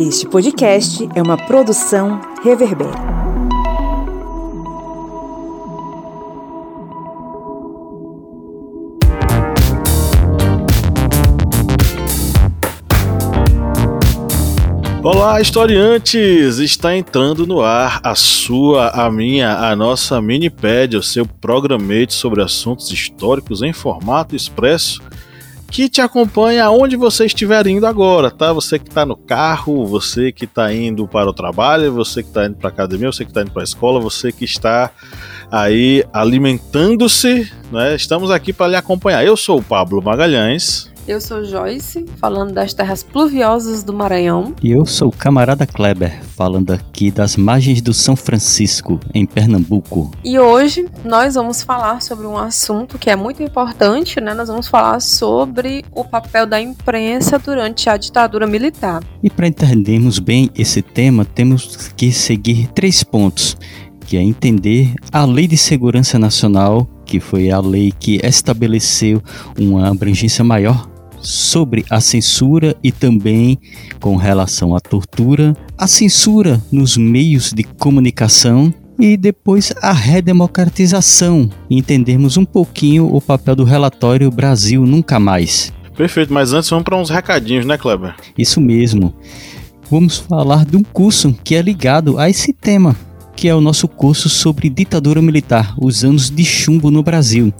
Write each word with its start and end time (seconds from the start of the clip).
Este 0.00 0.26
podcast 0.26 1.06
é 1.14 1.20
uma 1.20 1.36
produção 1.36 2.22
Reverber. 2.42 2.88
Olá, 15.02 15.38
historiantes! 15.38 16.58
Está 16.60 16.96
entrando 16.96 17.46
no 17.46 17.60
ar 17.60 18.00
a 18.02 18.14
sua, 18.14 18.88
a 18.88 19.10
minha, 19.10 19.54
a 19.54 19.76
nossa 19.76 20.18
Minipédia, 20.22 20.98
o 20.98 21.02
seu 21.02 21.26
programete 21.26 22.14
sobre 22.14 22.42
assuntos 22.42 22.90
históricos 22.90 23.60
em 23.60 23.74
formato 23.74 24.34
expresso 24.34 25.02
que 25.70 25.88
te 25.88 26.00
acompanha 26.00 26.64
aonde 26.64 26.96
você 26.96 27.26
estiver 27.26 27.66
indo 27.68 27.86
agora, 27.86 28.30
tá? 28.30 28.52
Você 28.52 28.78
que 28.78 28.88
está 28.88 29.06
no 29.06 29.16
carro, 29.16 29.86
você 29.86 30.32
que 30.32 30.44
está 30.44 30.72
indo 30.74 31.06
para 31.06 31.30
o 31.30 31.32
trabalho, 31.32 31.92
você 31.92 32.22
que 32.22 32.28
está 32.28 32.46
indo 32.46 32.56
para 32.56 32.70
a 32.70 32.72
academia, 32.72 33.10
você 33.10 33.24
que 33.24 33.30
está 33.30 33.42
indo 33.42 33.52
para 33.52 33.62
a 33.62 33.64
escola, 33.64 34.00
você 34.00 34.32
que 34.32 34.44
está 34.44 34.90
aí 35.50 36.04
alimentando-se, 36.12 37.50
né? 37.70 37.94
Estamos 37.94 38.30
aqui 38.30 38.52
para 38.52 38.68
lhe 38.68 38.76
acompanhar. 38.76 39.24
Eu 39.24 39.36
sou 39.36 39.58
o 39.58 39.62
Pablo 39.62 40.02
Magalhães. 40.02 40.89
Eu 41.08 41.20
sou 41.20 41.44
Joyce, 41.44 42.04
falando 42.16 42.52
das 42.52 42.74
terras 42.74 43.02
pluviosas 43.02 43.82
do 43.82 43.92
Maranhão. 43.92 44.54
E 44.62 44.70
eu 44.70 44.84
sou 44.84 45.08
o 45.08 45.12
camarada 45.12 45.66
Kleber, 45.66 46.22
falando 46.22 46.72
aqui 46.72 47.10
das 47.10 47.36
margens 47.36 47.80
do 47.80 47.92
São 47.92 48.14
Francisco, 48.14 49.00
em 49.14 49.26
Pernambuco. 49.26 50.10
E 50.22 50.38
hoje 50.38 50.86
nós 51.04 51.34
vamos 51.34 51.62
falar 51.62 52.00
sobre 52.02 52.26
um 52.26 52.36
assunto 52.36 52.98
que 52.98 53.10
é 53.10 53.16
muito 53.16 53.42
importante, 53.42 54.20
né? 54.20 54.34
Nós 54.34 54.48
vamos 54.48 54.68
falar 54.68 55.00
sobre 55.00 55.84
o 55.92 56.04
papel 56.04 56.46
da 56.46 56.60
imprensa 56.60 57.38
durante 57.38 57.88
a 57.88 57.96
ditadura 57.96 58.46
militar. 58.46 59.02
E 59.22 59.30
para 59.30 59.48
entendermos 59.48 60.18
bem 60.18 60.50
esse 60.54 60.82
tema, 60.82 61.24
temos 61.24 61.88
que 61.96 62.12
seguir 62.12 62.68
três 62.68 63.02
pontos 63.02 63.56
que 64.10 64.16
é 64.16 64.22
entender 64.22 64.92
a 65.12 65.24
Lei 65.24 65.46
de 65.46 65.56
Segurança 65.56 66.18
Nacional, 66.18 66.88
que 67.10 67.18
foi 67.18 67.50
a 67.50 67.58
lei 67.58 67.92
que 67.98 68.20
estabeleceu 68.22 69.20
uma 69.58 69.88
abrangência 69.88 70.44
maior 70.44 70.88
sobre 71.20 71.84
a 71.90 72.00
censura 72.00 72.76
e 72.84 72.92
também 72.92 73.58
com 73.98 74.14
relação 74.14 74.76
à 74.76 74.80
tortura, 74.80 75.56
a 75.76 75.88
censura 75.88 76.62
nos 76.70 76.96
meios 76.96 77.52
de 77.52 77.64
comunicação 77.64 78.72
e 78.96 79.16
depois 79.16 79.72
a 79.82 79.92
redemocratização, 79.92 81.50
entendermos 81.68 82.36
um 82.36 82.44
pouquinho 82.44 83.12
o 83.12 83.20
papel 83.20 83.56
do 83.56 83.64
relatório 83.64 84.30
Brasil 84.30 84.86
Nunca 84.86 85.18
Mais. 85.18 85.72
Perfeito, 85.96 86.32
mas 86.32 86.52
antes 86.52 86.70
vamos 86.70 86.84
para 86.84 86.96
uns 86.96 87.10
recadinhos, 87.10 87.66
né, 87.66 87.76
Kleber? 87.76 88.14
Isso 88.38 88.60
mesmo. 88.60 89.12
Vamos 89.90 90.18
falar 90.18 90.64
de 90.64 90.76
um 90.76 90.84
curso 90.84 91.34
que 91.42 91.56
é 91.56 91.60
ligado 91.60 92.18
a 92.18 92.30
esse 92.30 92.52
tema, 92.52 92.94
que 93.40 93.48
é 93.48 93.54
o 93.54 93.60
nosso 93.62 93.88
curso 93.88 94.28
sobre 94.28 94.68
ditadura 94.68 95.22
militar, 95.22 95.74
os 95.80 96.04
anos 96.04 96.28
de 96.28 96.44
chumbo 96.44 96.90
no 96.90 97.02
Brasil. 97.02 97.50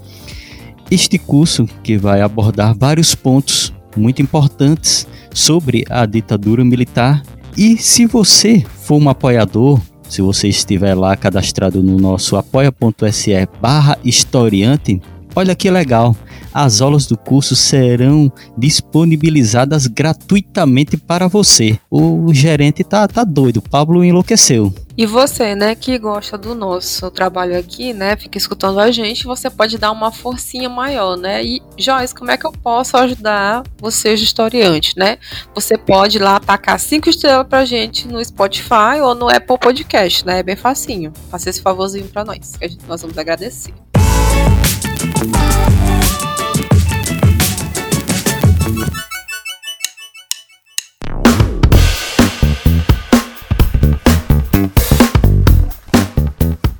Este 0.91 1.17
curso, 1.17 1.67
que 1.81 1.97
vai 1.97 2.21
abordar 2.21 2.77
vários 2.77 3.15
pontos 3.15 3.73
muito 3.97 4.21
importantes 4.21 5.07
sobre 5.33 5.83
a 5.89 6.05
ditadura 6.05 6.63
militar, 6.63 7.23
e 7.57 7.77
se 7.77 8.05
você 8.05 8.63
for 8.83 9.01
um 9.01 9.09
apoiador, 9.09 9.81
se 10.07 10.21
você 10.21 10.49
estiver 10.49 10.93
lá 10.93 11.17
cadastrado 11.17 11.81
no 11.81 11.97
nosso 11.97 12.35
apoia.se 12.35 13.31
barra 13.59 13.97
historiante, 14.03 15.01
olha 15.35 15.55
que 15.55 15.69
legal, 15.69 16.15
as 16.53 16.81
aulas 16.81 17.05
do 17.05 17.17
curso 17.17 17.55
serão 17.55 18.31
disponibilizadas 18.57 19.87
gratuitamente 19.87 20.97
para 20.97 21.27
você. 21.27 21.79
O 21.89 22.33
gerente 22.33 22.83
tá, 22.83 23.07
tá 23.07 23.23
doido, 23.23 23.57
o 23.57 23.61
Pablo 23.61 24.03
enlouqueceu. 24.03 24.73
E 24.97 25.05
você, 25.05 25.55
né, 25.55 25.73
que 25.73 25.97
gosta 25.97 26.37
do 26.37 26.53
nosso 26.53 27.09
trabalho 27.09 27.57
aqui, 27.57 27.93
né, 27.93 28.17
fica 28.17 28.37
escutando 28.37 28.79
a 28.79 28.91
gente, 28.91 29.23
você 29.23 29.49
pode 29.49 29.77
dar 29.77 29.91
uma 29.91 30.11
forcinha 30.11 30.69
maior, 30.69 31.15
né? 31.15 31.43
E 31.43 31.61
Joyce, 31.77 32.13
como 32.13 32.29
é 32.29 32.37
que 32.37 32.45
eu 32.45 32.51
posso 32.51 32.97
ajudar 32.97 33.63
você, 33.79 34.13
historiante, 34.13 34.97
né? 34.97 35.17
Você 35.55 35.77
pode 35.77 36.19
lá 36.19 36.35
atacar 36.35 36.79
cinco 36.79 37.09
estrelas 37.09 37.47
pra 37.47 37.65
gente 37.65 38.07
no 38.07 38.23
Spotify 38.23 38.99
ou 39.01 39.15
no 39.15 39.29
Apple 39.29 39.57
Podcast, 39.57 40.25
né? 40.25 40.39
É 40.39 40.43
bem 40.43 40.55
facinho. 40.55 41.13
Faça 41.29 41.49
esse 41.49 41.61
favorzinho 41.61 42.07
para 42.07 42.25
nós, 42.25 42.55
que 42.59 42.67
gente, 42.67 42.85
nós 42.87 43.01
vamos 43.01 43.17
agradecer. 43.17 43.73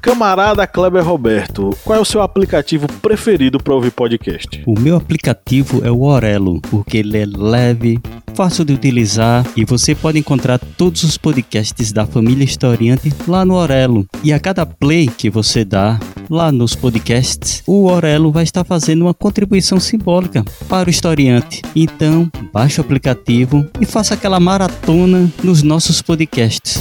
Camarada 0.02 0.66
Kleber 0.66 1.04
Roberto, 1.04 1.70
qual 1.84 2.00
é 2.00 2.02
o 2.02 2.06
seu 2.06 2.22
aplicativo 2.22 2.88
preferido 3.02 3.60
para 3.60 3.76
ouvir 3.76 3.92
podcast? 3.92 4.64
O 4.66 4.80
meu 4.80 4.96
aplicativo 4.96 5.86
é 5.86 5.92
o 5.92 6.02
Orelo, 6.02 6.60
porque 6.62 6.98
ele 6.98 7.20
é 7.20 7.26
leve, 7.26 8.00
fácil 8.36 8.66
de 8.66 8.74
utilizar 8.74 9.46
e 9.56 9.66
você 9.66 9.94
pode 9.94 10.20
encontrar 10.20 10.58
todos 10.60 11.04
os 11.04 11.18
podcasts 11.18 11.92
da 11.92 12.06
família 12.06 12.44
Historiante 12.44 13.14
lá 13.28 13.46
no 13.46 13.56
Orelo. 13.56 14.06
E 14.24 14.34
a 14.34 14.40
cada 14.40 14.66
play 14.66 15.08
que 15.08 15.30
você 15.30 15.64
dá 15.64 16.00
lá 16.30 16.52
nos 16.52 16.76
podcasts, 16.76 17.62
o 17.68 17.86
Orelo 17.86 18.32
vai 18.32 18.44
estar 18.44 18.64
fazendo 18.64 19.04
uma 19.04 19.14
contribuição 19.14 19.80
simbólica 19.80 20.44
para 20.68 20.88
o 20.88 20.92
historiante. 20.92 21.62
Então, 21.76 22.32
baixe 22.54 22.80
o 22.80 22.84
aplicativo 22.84 23.66
e 23.80 23.86
faça 23.86 24.14
aquela 24.14 24.40
maratona 24.40 25.32
nos 25.44 25.62
nossos 25.62 26.02
podcasts. 26.02 26.80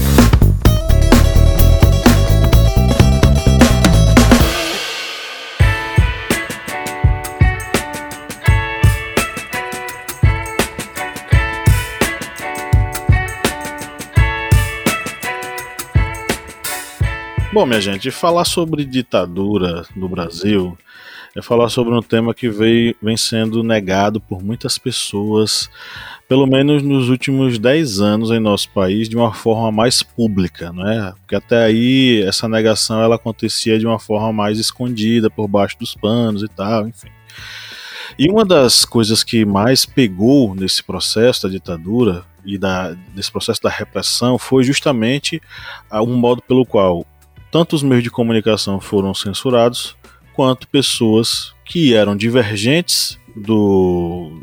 Bom, 17.52 17.66
minha 17.66 17.80
gente, 17.80 18.12
falar 18.12 18.44
sobre 18.44 18.84
ditadura 18.84 19.84
no 19.96 20.08
Brasil 20.08 20.78
é 21.36 21.42
falar 21.42 21.68
sobre 21.68 21.92
um 21.92 22.00
tema 22.00 22.32
que 22.32 22.48
veio, 22.48 22.94
vem 23.02 23.16
sendo 23.16 23.64
negado 23.64 24.20
por 24.20 24.40
muitas 24.40 24.78
pessoas, 24.78 25.68
pelo 26.28 26.46
menos 26.46 26.80
nos 26.80 27.08
últimos 27.08 27.58
10 27.58 28.00
anos 28.00 28.30
em 28.30 28.38
nosso 28.38 28.70
país, 28.70 29.08
de 29.08 29.16
uma 29.16 29.34
forma 29.34 29.72
mais 29.72 30.00
pública, 30.00 30.72
não 30.72 30.88
é? 30.88 31.12
Porque 31.12 31.34
até 31.34 31.64
aí 31.64 32.22
essa 32.22 32.48
negação 32.48 33.02
ela 33.02 33.16
acontecia 33.16 33.80
de 33.80 33.86
uma 33.86 33.98
forma 33.98 34.32
mais 34.32 34.56
escondida, 34.60 35.28
por 35.28 35.48
baixo 35.48 35.76
dos 35.76 35.92
panos 35.96 36.44
e 36.44 36.48
tal, 36.48 36.86
enfim. 36.86 37.10
E 38.16 38.30
uma 38.30 38.44
das 38.44 38.84
coisas 38.84 39.24
que 39.24 39.44
mais 39.44 39.84
pegou 39.84 40.54
nesse 40.54 40.84
processo 40.84 41.44
da 41.44 41.48
ditadura 41.48 42.24
e 42.44 42.56
da, 42.56 42.96
processo 43.32 43.60
da 43.60 43.70
repressão 43.70 44.38
foi 44.38 44.62
justamente 44.62 45.40
um 45.92 46.16
modo 46.16 46.42
pelo 46.42 46.64
qual 46.64 47.04
tanto 47.50 47.74
os 47.76 47.82
meios 47.82 48.02
de 48.02 48.10
comunicação 48.10 48.80
foram 48.80 49.12
censurados, 49.14 49.96
quanto 50.34 50.68
pessoas 50.68 51.52
que 51.64 51.94
eram 51.94 52.16
divergentes 52.16 53.18
do, 53.34 54.42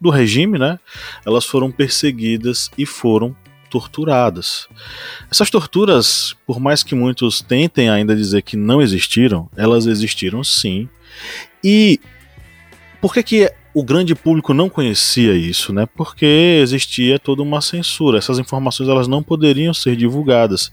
do 0.00 0.10
regime, 0.10 0.58
né? 0.58 0.78
Elas 1.24 1.44
foram 1.44 1.70
perseguidas 1.70 2.70
e 2.76 2.84
foram 2.84 3.34
torturadas. 3.70 4.68
Essas 5.30 5.48
torturas, 5.48 6.34
por 6.46 6.58
mais 6.58 6.82
que 6.82 6.94
muitos 6.94 7.40
tentem 7.40 7.88
ainda 7.88 8.16
dizer 8.16 8.42
que 8.42 8.56
não 8.56 8.82
existiram, 8.82 9.48
elas 9.56 9.86
existiram 9.86 10.42
sim. 10.42 10.88
E 11.62 12.00
por 13.00 13.14
que, 13.14 13.22
que 13.22 13.54
o 13.72 13.84
grande 13.84 14.14
público 14.14 14.52
não 14.52 14.68
conhecia 14.68 15.34
isso, 15.34 15.72
né? 15.72 15.86
Porque 15.94 16.58
existia 16.60 17.18
toda 17.18 17.42
uma 17.42 17.60
censura. 17.60 18.18
Essas 18.18 18.38
informações 18.38 18.88
elas 18.88 19.06
não 19.06 19.22
poderiam 19.22 19.72
ser 19.72 19.94
divulgadas. 19.94 20.72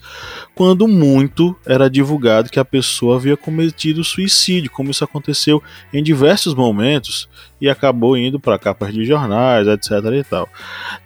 Quando 0.55 0.87
muito 0.87 1.55
era 1.65 1.89
divulgado 1.89 2.49
que 2.49 2.59
a 2.59 2.65
pessoa 2.65 3.17
havia 3.17 3.37
cometido 3.37 4.03
suicídio, 4.03 4.71
como 4.71 4.89
isso 4.89 5.03
aconteceu 5.03 5.61
em 5.93 6.01
diversos 6.01 6.55
momentos 6.55 7.29
e 7.61 7.69
acabou 7.69 8.17
indo 8.17 8.39
para 8.39 8.57
capas 8.57 8.91
de 8.93 9.05
jornais, 9.05 9.67
etc. 9.67 9.91
e 10.19 10.23
tal. 10.23 10.49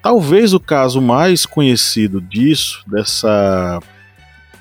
Talvez 0.01 0.53
o 0.53 0.59
caso 0.59 1.01
mais 1.01 1.45
conhecido 1.45 2.21
disso, 2.21 2.83
dessa 2.87 3.79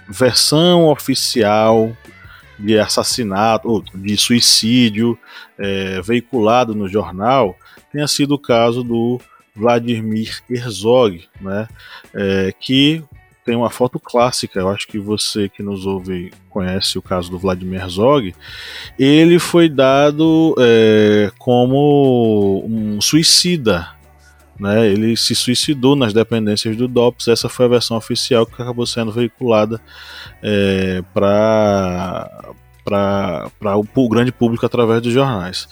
versão 0.09 0.89
oficial 0.89 1.97
de 2.61 2.79
assassinato, 2.79 3.83
de 3.95 4.17
suicídio 4.17 5.19
é, 5.59 6.01
veiculado 6.03 6.75
no 6.75 6.89
jornal 6.89 7.57
tenha 7.93 8.07
sido 8.07 8.35
o 8.35 8.39
caso 8.39 8.85
do 8.85 9.21
Vladimir 9.55 10.43
Herzog, 10.49 11.25
né, 11.41 11.69
é, 12.15 12.55
que 12.59 13.03
tem 13.45 13.57
uma 13.57 13.71
foto 13.71 13.99
clássica, 13.99 14.61
eu 14.61 14.69
acho 14.69 14.87
que 14.87 14.99
você 14.99 15.49
que 15.49 15.63
nos 15.63 15.87
ouve 15.87 16.31
conhece 16.51 16.99
o 16.99 17.03
caso 17.03 17.31
do 17.31 17.39
Vladimir 17.39 17.81
Herzog. 17.81 18.35
Ele 18.99 19.39
foi 19.39 19.69
dado 19.69 20.55
é, 20.59 21.33
como 21.39 22.63
um 22.65 23.01
suicida 23.01 23.89
né, 24.61 24.87
ele 24.87 25.17
se 25.17 25.35
suicidou 25.35 25.97
nas 25.97 26.13
dependências 26.13 26.77
do 26.77 26.87
DOPS. 26.87 27.29
Essa 27.29 27.49
foi 27.49 27.65
a 27.65 27.71
versão 27.71 27.97
oficial 27.97 28.45
que 28.45 28.61
acabou 28.61 28.87
sendo 28.87 29.11
veiculada 29.11 29.81
é, 30.43 31.03
para 31.15 32.43
o, 33.77 34.03
o 34.05 34.09
grande 34.09 34.31
público 34.31 34.67
através 34.67 35.01
dos 35.01 35.13
jornais. 35.13 35.67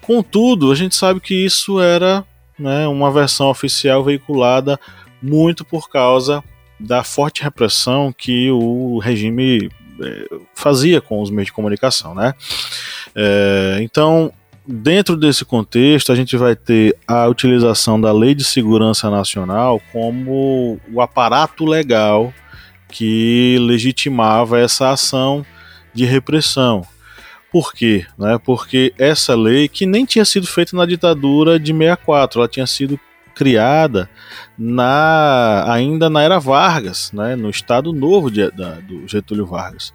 Contudo, 0.00 0.70
a 0.70 0.74
gente 0.74 0.94
sabe 0.94 1.20
que 1.20 1.34
isso 1.34 1.80
era 1.80 2.24
né, 2.58 2.86
uma 2.86 3.10
versão 3.10 3.48
oficial 3.48 4.04
veiculada 4.04 4.78
muito 5.20 5.64
por 5.64 5.90
causa 5.90 6.42
da 6.78 7.02
forte 7.02 7.42
repressão 7.42 8.12
que 8.16 8.50
o 8.50 8.98
regime 8.98 9.68
é, 10.00 10.28
fazia 10.54 11.00
com 11.00 11.20
os 11.20 11.30
meios 11.30 11.46
de 11.46 11.52
comunicação, 11.52 12.14
né? 12.14 12.32
É, 13.14 13.78
então, 13.82 14.32
dentro 14.70 15.16
desse 15.16 15.44
contexto, 15.44 16.12
a 16.12 16.14
gente 16.14 16.36
vai 16.36 16.54
ter 16.54 16.96
a 17.06 17.26
utilização 17.26 18.00
da 18.00 18.12
Lei 18.12 18.34
de 18.34 18.44
Segurança 18.44 19.10
Nacional 19.10 19.80
como 19.92 20.80
o 20.92 21.00
aparato 21.00 21.64
legal 21.64 22.32
que 22.88 23.56
legitimava 23.60 24.58
essa 24.58 24.90
ação 24.90 25.44
de 25.92 26.04
repressão. 26.04 26.86
Por 27.52 27.74
quê? 27.74 28.06
Né? 28.16 28.38
Porque 28.44 28.94
essa 28.96 29.34
lei, 29.34 29.68
que 29.68 29.84
nem 29.84 30.04
tinha 30.04 30.24
sido 30.24 30.46
feita 30.46 30.76
na 30.76 30.86
ditadura 30.86 31.58
de 31.58 31.72
64, 31.72 32.40
ela 32.40 32.48
tinha 32.48 32.66
sido 32.66 32.98
criada 33.40 34.06
na 34.58 35.64
ainda 35.72 36.10
na 36.10 36.20
era 36.20 36.38
Vargas, 36.38 37.10
né, 37.10 37.34
no 37.34 37.48
Estado 37.48 37.90
Novo 37.90 38.30
de, 38.30 38.50
da, 38.50 38.72
do 38.80 39.08
Getúlio 39.08 39.46
Vargas. 39.46 39.94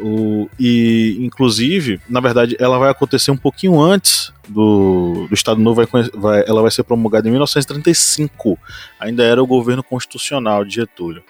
O, 0.00 0.48
e, 0.58 1.18
inclusive, 1.20 2.00
na 2.08 2.20
verdade, 2.20 2.56
ela 2.58 2.78
vai 2.78 2.88
acontecer 2.88 3.30
um 3.30 3.36
pouquinho 3.36 3.78
antes 3.78 4.32
do, 4.48 5.26
do 5.28 5.34
Estado 5.34 5.60
Novo, 5.60 5.84
vai, 5.84 6.04
vai, 6.14 6.42
ela 6.48 6.62
vai 6.62 6.70
ser 6.70 6.84
promulgada 6.84 7.28
em 7.28 7.30
1935, 7.30 8.58
ainda 8.98 9.22
era 9.22 9.42
o 9.42 9.46
governo 9.46 9.82
constitucional 9.82 10.64
de 10.64 10.76
Getúlio. 10.76 11.22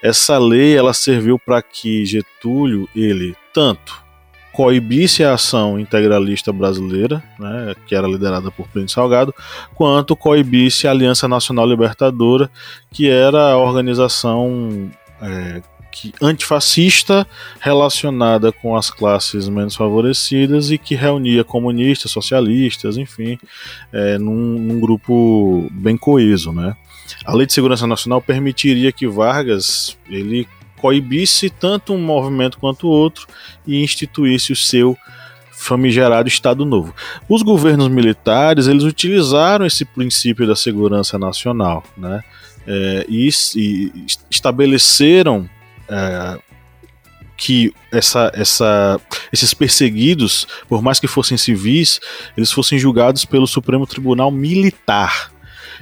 Essa 0.00 0.38
lei 0.38 0.76
ela 0.76 0.94
serviu 0.94 1.40
para 1.40 1.60
que 1.60 2.06
Getúlio, 2.06 2.88
ele, 2.94 3.34
tanto 3.52 4.03
coibisse 4.54 5.24
a 5.24 5.34
ação 5.34 5.78
integralista 5.80 6.52
brasileira, 6.52 7.22
né, 7.38 7.74
que 7.86 7.94
era 7.94 8.06
liderada 8.06 8.52
por 8.52 8.68
Plínio 8.68 8.88
Salgado, 8.88 9.34
quanto 9.74 10.14
coibisse 10.14 10.86
a 10.86 10.92
Aliança 10.92 11.26
Nacional 11.26 11.66
Libertadora, 11.66 12.48
que 12.92 13.08
era 13.08 13.50
a 13.50 13.58
organização 13.58 14.90
é, 15.20 15.60
que, 15.90 16.12
antifascista 16.22 17.26
relacionada 17.60 18.52
com 18.52 18.76
as 18.76 18.90
classes 18.90 19.48
menos 19.48 19.74
favorecidas 19.74 20.70
e 20.70 20.78
que 20.78 20.94
reunia 20.94 21.42
comunistas, 21.42 22.12
socialistas, 22.12 22.96
enfim, 22.96 23.38
é, 23.92 24.18
num, 24.18 24.34
num 24.34 24.78
grupo 24.78 25.68
bem 25.72 25.96
coeso, 25.96 26.52
né? 26.52 26.76
A 27.24 27.34
Lei 27.34 27.46
de 27.46 27.52
Segurança 27.52 27.86
Nacional 27.86 28.20
permitiria 28.22 28.90
que 28.90 29.06
Vargas 29.06 29.96
ele 30.08 30.48
coibisse 30.84 31.48
tanto 31.48 31.94
um 31.94 31.98
movimento 31.98 32.58
quanto 32.58 32.86
o 32.86 32.90
outro 32.90 33.26
e 33.66 33.82
instituísse 33.82 34.52
o 34.52 34.56
seu 34.56 34.94
famigerado 35.50 36.28
Estado 36.28 36.66
Novo. 36.66 36.94
Os 37.26 37.40
governos 37.40 37.88
militares 37.88 38.66
eles 38.66 38.82
utilizaram 38.82 39.64
esse 39.64 39.86
princípio 39.86 40.46
da 40.46 40.54
segurança 40.54 41.18
nacional, 41.18 41.82
né? 41.96 42.22
É, 42.66 43.06
e, 43.08 43.30
e, 43.56 43.92
estabeleceram 44.30 45.48
é, 45.88 46.38
que 47.34 47.72
essa, 47.90 48.30
essa, 48.34 49.00
esses 49.32 49.54
perseguidos, 49.54 50.46
por 50.68 50.82
mais 50.82 51.00
que 51.00 51.06
fossem 51.06 51.38
civis, 51.38 51.98
eles 52.36 52.52
fossem 52.52 52.78
julgados 52.78 53.24
pelo 53.24 53.46
Supremo 53.46 53.86
Tribunal 53.86 54.30
Militar. 54.30 55.32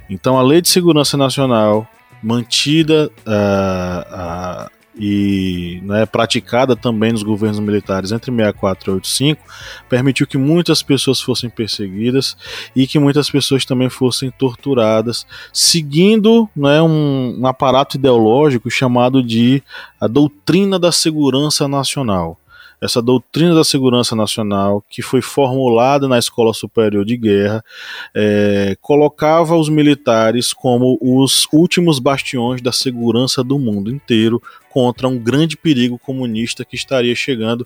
Então 0.08 0.38
a 0.38 0.42
Lei 0.42 0.60
de 0.60 0.68
Segurança 0.68 1.16
Nacional, 1.16 1.90
mantida 2.22 3.10
uh, 3.26 4.68
uh, 4.68 4.81
e 4.94 5.80
né, 5.84 6.04
praticada 6.04 6.76
também 6.76 7.12
nos 7.12 7.22
governos 7.22 7.58
militares 7.58 8.12
entre 8.12 8.30
64 8.30 8.90
e 8.90 8.94
85, 8.94 9.42
permitiu 9.88 10.26
que 10.26 10.36
muitas 10.36 10.82
pessoas 10.82 11.20
fossem 11.20 11.48
perseguidas 11.48 12.36
e 12.76 12.86
que 12.86 12.98
muitas 12.98 13.30
pessoas 13.30 13.64
também 13.64 13.88
fossem 13.88 14.30
torturadas, 14.30 15.26
seguindo 15.52 16.48
né, 16.54 16.82
um, 16.82 17.38
um 17.40 17.46
aparato 17.46 17.96
ideológico 17.96 18.70
chamado 18.70 19.22
de 19.22 19.62
a 20.00 20.06
doutrina 20.06 20.78
da 20.78 20.92
segurança 20.92 21.66
nacional 21.66 22.38
essa 22.82 23.00
doutrina 23.00 23.54
da 23.54 23.62
segurança 23.62 24.16
nacional, 24.16 24.84
que 24.90 25.02
foi 25.02 25.22
formulada 25.22 26.08
na 26.08 26.18
Escola 26.18 26.52
Superior 26.52 27.04
de 27.04 27.16
Guerra, 27.16 27.64
é, 28.12 28.76
colocava 28.80 29.56
os 29.56 29.68
militares 29.68 30.52
como 30.52 30.98
os 31.00 31.46
últimos 31.52 32.00
bastiões 32.00 32.60
da 32.60 32.72
segurança 32.72 33.44
do 33.44 33.56
mundo 33.56 33.88
inteiro 33.88 34.42
contra 34.68 35.06
um 35.06 35.16
grande 35.16 35.56
perigo 35.56 35.96
comunista 35.96 36.64
que 36.64 36.74
estaria 36.74 37.14
chegando 37.14 37.64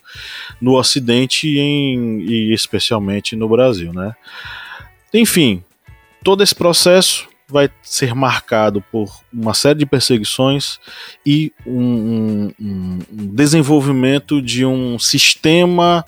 no 0.61 0.77
Ocidente 0.77 1.49
e, 1.49 1.59
em, 1.59 2.21
e 2.21 2.53
especialmente 2.53 3.35
no 3.35 3.49
Brasil. 3.49 3.95
Né? 3.95 4.15
Enfim, 5.15 5.65
todo 6.23 6.43
esse 6.43 6.55
processo 6.55 7.27
vai 7.49 7.71
ser 7.83 8.15
marcado 8.15 8.83
por 8.91 9.21
uma 9.33 9.55
série 9.55 9.79
de 9.79 9.87
perseguições 9.87 10.79
e 11.25 11.53
um, 11.65 12.51
um, 12.59 12.99
um 13.13 13.27
desenvolvimento 13.35 14.43
de 14.43 14.67
um 14.67 14.99
sistema 14.99 16.05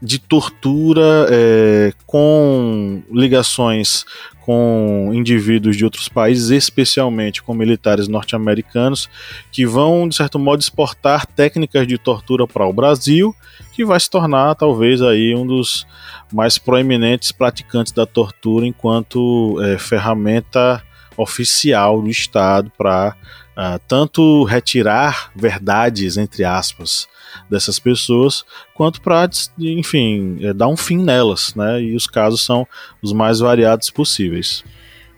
de 0.00 0.18
tortura 0.18 1.26
é, 1.30 1.92
com 2.06 3.02
ligações 3.10 4.04
com 4.46 5.10
indivíduos 5.12 5.76
de 5.76 5.84
outros 5.84 6.08
países, 6.08 6.50
especialmente 6.50 7.42
com 7.42 7.52
militares 7.52 8.06
norte-americanos, 8.06 9.10
que 9.50 9.66
vão, 9.66 10.08
de 10.08 10.14
certo 10.14 10.38
modo, 10.38 10.60
exportar 10.60 11.26
técnicas 11.26 11.84
de 11.84 11.98
tortura 11.98 12.46
para 12.46 12.64
o 12.64 12.72
Brasil, 12.72 13.34
que 13.72 13.84
vai 13.84 13.98
se 13.98 14.08
tornar 14.08 14.54
talvez 14.54 15.02
aí 15.02 15.34
um 15.34 15.44
dos 15.44 15.84
mais 16.32 16.58
proeminentes 16.58 17.32
praticantes 17.32 17.92
da 17.92 18.06
tortura 18.06 18.64
enquanto 18.64 19.60
é, 19.64 19.78
ferramenta 19.78 20.80
oficial 21.16 22.02
do 22.02 22.08
Estado 22.08 22.70
para 22.76 23.10
uh, 23.10 23.36
ah, 23.56 23.80
tanto 23.88 24.44
retirar 24.44 25.30
verdades, 25.34 26.16
entre 26.16 26.44
aspas, 26.44 27.08
dessas 27.50 27.78
pessoas, 27.78 28.44
quanto 28.74 29.00
para, 29.00 29.28
enfim, 29.58 30.38
é, 30.42 30.52
dar 30.52 30.68
um 30.68 30.76
fim 30.76 30.98
nelas, 30.98 31.54
né? 31.54 31.80
E 31.80 31.94
os 31.94 32.06
casos 32.06 32.44
são 32.44 32.66
os 33.02 33.12
mais 33.12 33.40
variados 33.40 33.90
possíveis. 33.90 34.64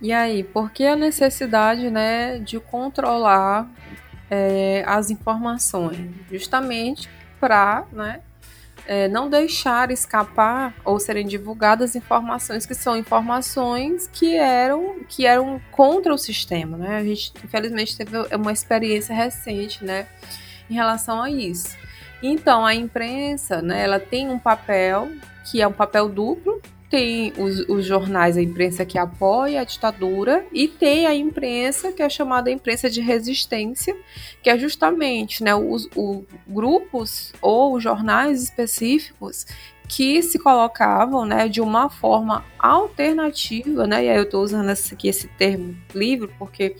E 0.01 0.13
aí, 0.13 0.45
por 0.45 0.71
que 0.71 0.85
a 0.87 0.95
necessidade, 0.95 1.91
né, 1.91 2.39
de 2.39 2.61
controlar 2.61 3.69
é, 4.31 4.85
as 4.87 5.11
informações? 5.11 5.99
Justamente 6.31 7.09
para, 7.41 7.85
né, 7.93 8.21
é, 8.89 9.07
não 9.07 9.29
deixar 9.29 9.91
escapar 9.91 10.75
ou 10.83 10.99
serem 10.99 11.27
divulgadas 11.27 11.95
informações 11.95 12.65
que 12.65 12.75
são 12.75 12.97
informações 12.97 14.09
que 14.11 14.35
eram 14.35 15.01
que 15.07 15.27
eram 15.27 15.61
contra 15.71 16.13
o 16.13 16.17
sistema, 16.17 16.79
né? 16.79 16.97
A 16.97 17.05
gente 17.05 17.31
infelizmente 17.45 17.95
teve 17.95 18.17
uma 18.35 18.51
experiência 18.51 19.15
recente, 19.15 19.85
né, 19.85 20.07
em 20.71 20.75
relação 20.75 21.23
a 21.23 21.31
isso. 21.31 21.77
Então 22.23 22.65
a 22.65 22.75
imprensa, 22.75 23.61
né, 23.61 23.85
ela 23.85 24.01
tem 24.01 24.31
um 24.31 24.39
papel 24.39 25.09
que 25.45 25.61
é 25.61 25.69
um 25.69 25.73
papel 25.73 26.09
duplo, 26.09 26.58
tem 26.91 27.33
os, 27.37 27.61
os, 27.69 27.85
jornais, 27.85 28.37
a 28.37 28.43
imprensa 28.43 28.85
que 28.85 28.99
apoia 28.99 29.61
a 29.61 29.65
ditadura, 29.65 30.47
e 30.53 30.67
tem 30.67 31.07
a 31.07 31.15
imprensa 31.15 31.93
que 31.93 32.03
é 32.03 32.09
chamada 32.09 32.51
imprensa 32.51 32.89
de 32.89 33.01
resistência, 33.01 33.97
que 34.43 34.49
é 34.49 34.59
justamente 34.59 35.43
né, 35.43 35.55
os, 35.55 35.89
os 35.95 36.25
grupos 36.47 37.33
ou 37.43 37.79
jornais 37.79 38.43
específicos 38.43 39.47
que 39.87 40.23
se 40.23 40.39
colocavam 40.39 41.25
né, 41.25 41.49
de 41.49 41.61
uma 41.61 41.89
forma 41.89 42.45
alternativa, 42.59 43.87
né, 43.87 44.05
e 44.05 44.09
aí 44.09 44.17
eu 44.17 44.25
estou 44.25 44.43
usando 44.43 44.71
aqui 44.71 45.09
esse 45.09 45.29
termo 45.29 45.77
livre 45.95 46.31
porque 46.39 46.77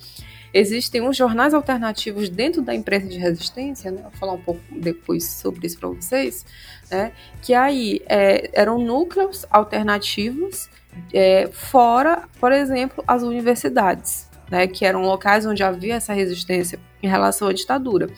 existem 0.53 1.01
uns 1.01 1.15
jornais 1.15 1.53
alternativos 1.53 2.29
dentro 2.29 2.61
da 2.61 2.73
imprensa 2.73 3.07
de 3.07 3.17
resistência, 3.17 3.91
né, 3.91 4.01
vou 4.01 4.11
falar 4.11 4.33
um 4.33 4.41
pouco 4.41 4.61
depois 4.71 5.25
sobre 5.25 5.67
isso 5.67 5.79
para 5.79 5.89
vocês, 5.89 6.45
né? 6.89 7.11
Que 7.41 7.53
aí 7.53 8.01
é, 8.07 8.49
eram 8.53 8.79
núcleos 8.79 9.45
alternativos 9.49 10.69
é, 11.13 11.47
fora, 11.51 12.23
por 12.39 12.51
exemplo, 12.51 13.03
as 13.07 13.23
universidades, 13.23 14.29
né? 14.49 14.67
Que 14.67 14.85
eram 14.85 15.01
locais 15.01 15.45
onde 15.45 15.63
havia 15.63 15.95
essa 15.95 16.13
resistência 16.13 16.79
em 17.01 17.07
relação 17.07 17.47
à 17.47 17.53
ditadura. 17.53 18.09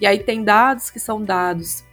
E 0.00 0.06
aí 0.06 0.18
tem 0.18 0.44
dados 0.44 0.90
que 0.90 1.00
são 1.00 1.22
dados 1.22 1.84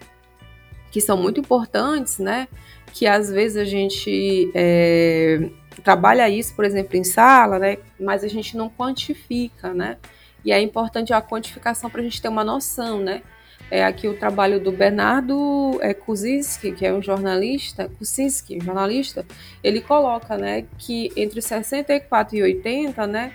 que 0.91 1.01
são 1.01 1.17
muito 1.17 1.41
importantes, 1.41 2.19
né? 2.19 2.47
Que 2.95 3.05
às 3.05 3.29
vezes 3.29 3.57
a 3.57 3.65
gente 3.65 4.49
é, 4.55 5.49
trabalha 5.83 6.29
isso, 6.29 6.55
por 6.55 6.63
exemplo, 6.63 6.95
em 6.95 7.03
sala, 7.03 7.59
né? 7.59 7.77
Mas 7.99 8.23
a 8.23 8.27
gente 8.29 8.55
não 8.55 8.69
quantifica, 8.69 9.73
né? 9.73 9.97
E 10.45 10.51
é 10.51 10.61
importante 10.61 11.11
a 11.11 11.21
quantificação 11.21 11.89
para 11.89 11.99
a 11.99 12.03
gente 12.03 12.21
ter 12.21 12.29
uma 12.29 12.43
noção, 12.43 12.99
né? 12.99 13.21
é 13.69 13.83
aqui 13.83 14.07
o 14.07 14.17
trabalho 14.17 14.59
do 14.59 14.71
Bernardo 14.71 15.79
é, 15.81 15.93
Kuzinski, 15.93 16.71
que 16.71 16.85
é 16.85 16.93
um 16.93 17.01
jornalista, 17.01 17.89
Kuzinski, 17.97 18.59
jornalista, 18.63 19.25
ele 19.63 19.81
coloca, 19.81 20.37
né, 20.37 20.65
que 20.77 21.11
entre 21.15 21.41
64 21.41 22.35
e 22.35 22.43
80, 22.43 23.07
né, 23.07 23.33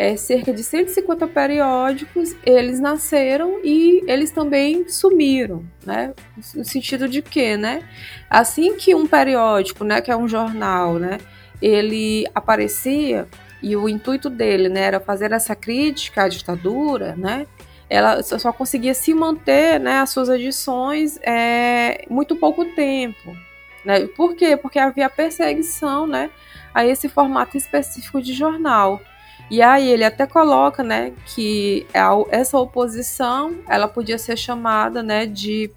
é, 0.00 0.16
cerca 0.16 0.50
de 0.50 0.62
150 0.62 1.26
periódicos, 1.26 2.34
eles 2.46 2.80
nasceram 2.80 3.60
e 3.62 4.02
eles 4.06 4.30
também 4.30 4.88
sumiram, 4.88 5.62
né? 5.84 6.14
No 6.54 6.64
sentido 6.64 7.06
de 7.06 7.20
que, 7.20 7.54
né? 7.58 7.86
Assim 8.30 8.76
que 8.76 8.94
um 8.94 9.06
periódico, 9.06 9.84
né, 9.84 10.00
que 10.00 10.10
é 10.10 10.16
um 10.16 10.26
jornal, 10.26 10.94
né, 10.94 11.18
ele 11.60 12.26
aparecia 12.34 13.28
e 13.62 13.76
o 13.76 13.90
intuito 13.90 14.30
dele, 14.30 14.70
né, 14.70 14.84
era 14.84 15.00
fazer 15.00 15.32
essa 15.32 15.54
crítica 15.54 16.22
à 16.22 16.28
ditadura, 16.28 17.14
né? 17.14 17.46
Ela 17.90 18.22
só 18.22 18.50
conseguia 18.54 18.94
se 18.94 19.12
manter, 19.12 19.78
né, 19.78 19.98
as 19.98 20.08
suas 20.08 20.30
edições 20.30 21.18
é, 21.22 22.06
muito 22.08 22.34
pouco 22.36 22.64
tempo, 22.64 23.36
né? 23.84 24.06
Por 24.16 24.34
quê? 24.34 24.56
Porque 24.56 24.78
havia 24.78 25.10
perseguição, 25.10 26.06
né, 26.06 26.30
a 26.72 26.86
esse 26.86 27.06
formato 27.06 27.58
específico 27.58 28.22
de 28.22 28.32
jornal. 28.32 29.02
E 29.50 29.60
aí 29.60 29.90
ele 29.90 30.04
até 30.04 30.26
coloca, 30.26 30.82
né, 30.82 31.12
que 31.26 31.84
essa 32.30 32.56
oposição, 32.56 33.56
ela 33.68 33.88
podia 33.88 34.16
ser 34.16 34.36
chamada, 34.36 35.02
né, 35.02 35.26
de 35.26 35.70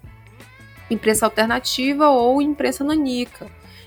imprensa 0.88 1.26
alternativa 1.26 2.08
ou 2.08 2.40
imprensa 2.40 2.84
nanica. 2.84 3.46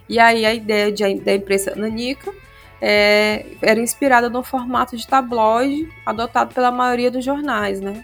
E 0.09 0.19
aí 0.19 0.45
a 0.45 0.53
ideia 0.53 0.91
de, 0.91 1.15
da 1.21 1.33
imprensa 1.33 1.73
nanica 1.75 2.33
é, 2.81 3.45
era 3.61 3.79
inspirada 3.79 4.29
no 4.29 4.43
formato 4.43 4.95
de 4.97 5.07
tabloide 5.07 5.89
adotado 6.05 6.53
pela 6.53 6.71
maioria 6.71 7.09
dos 7.09 7.23
jornais, 7.23 7.79
né? 7.79 8.03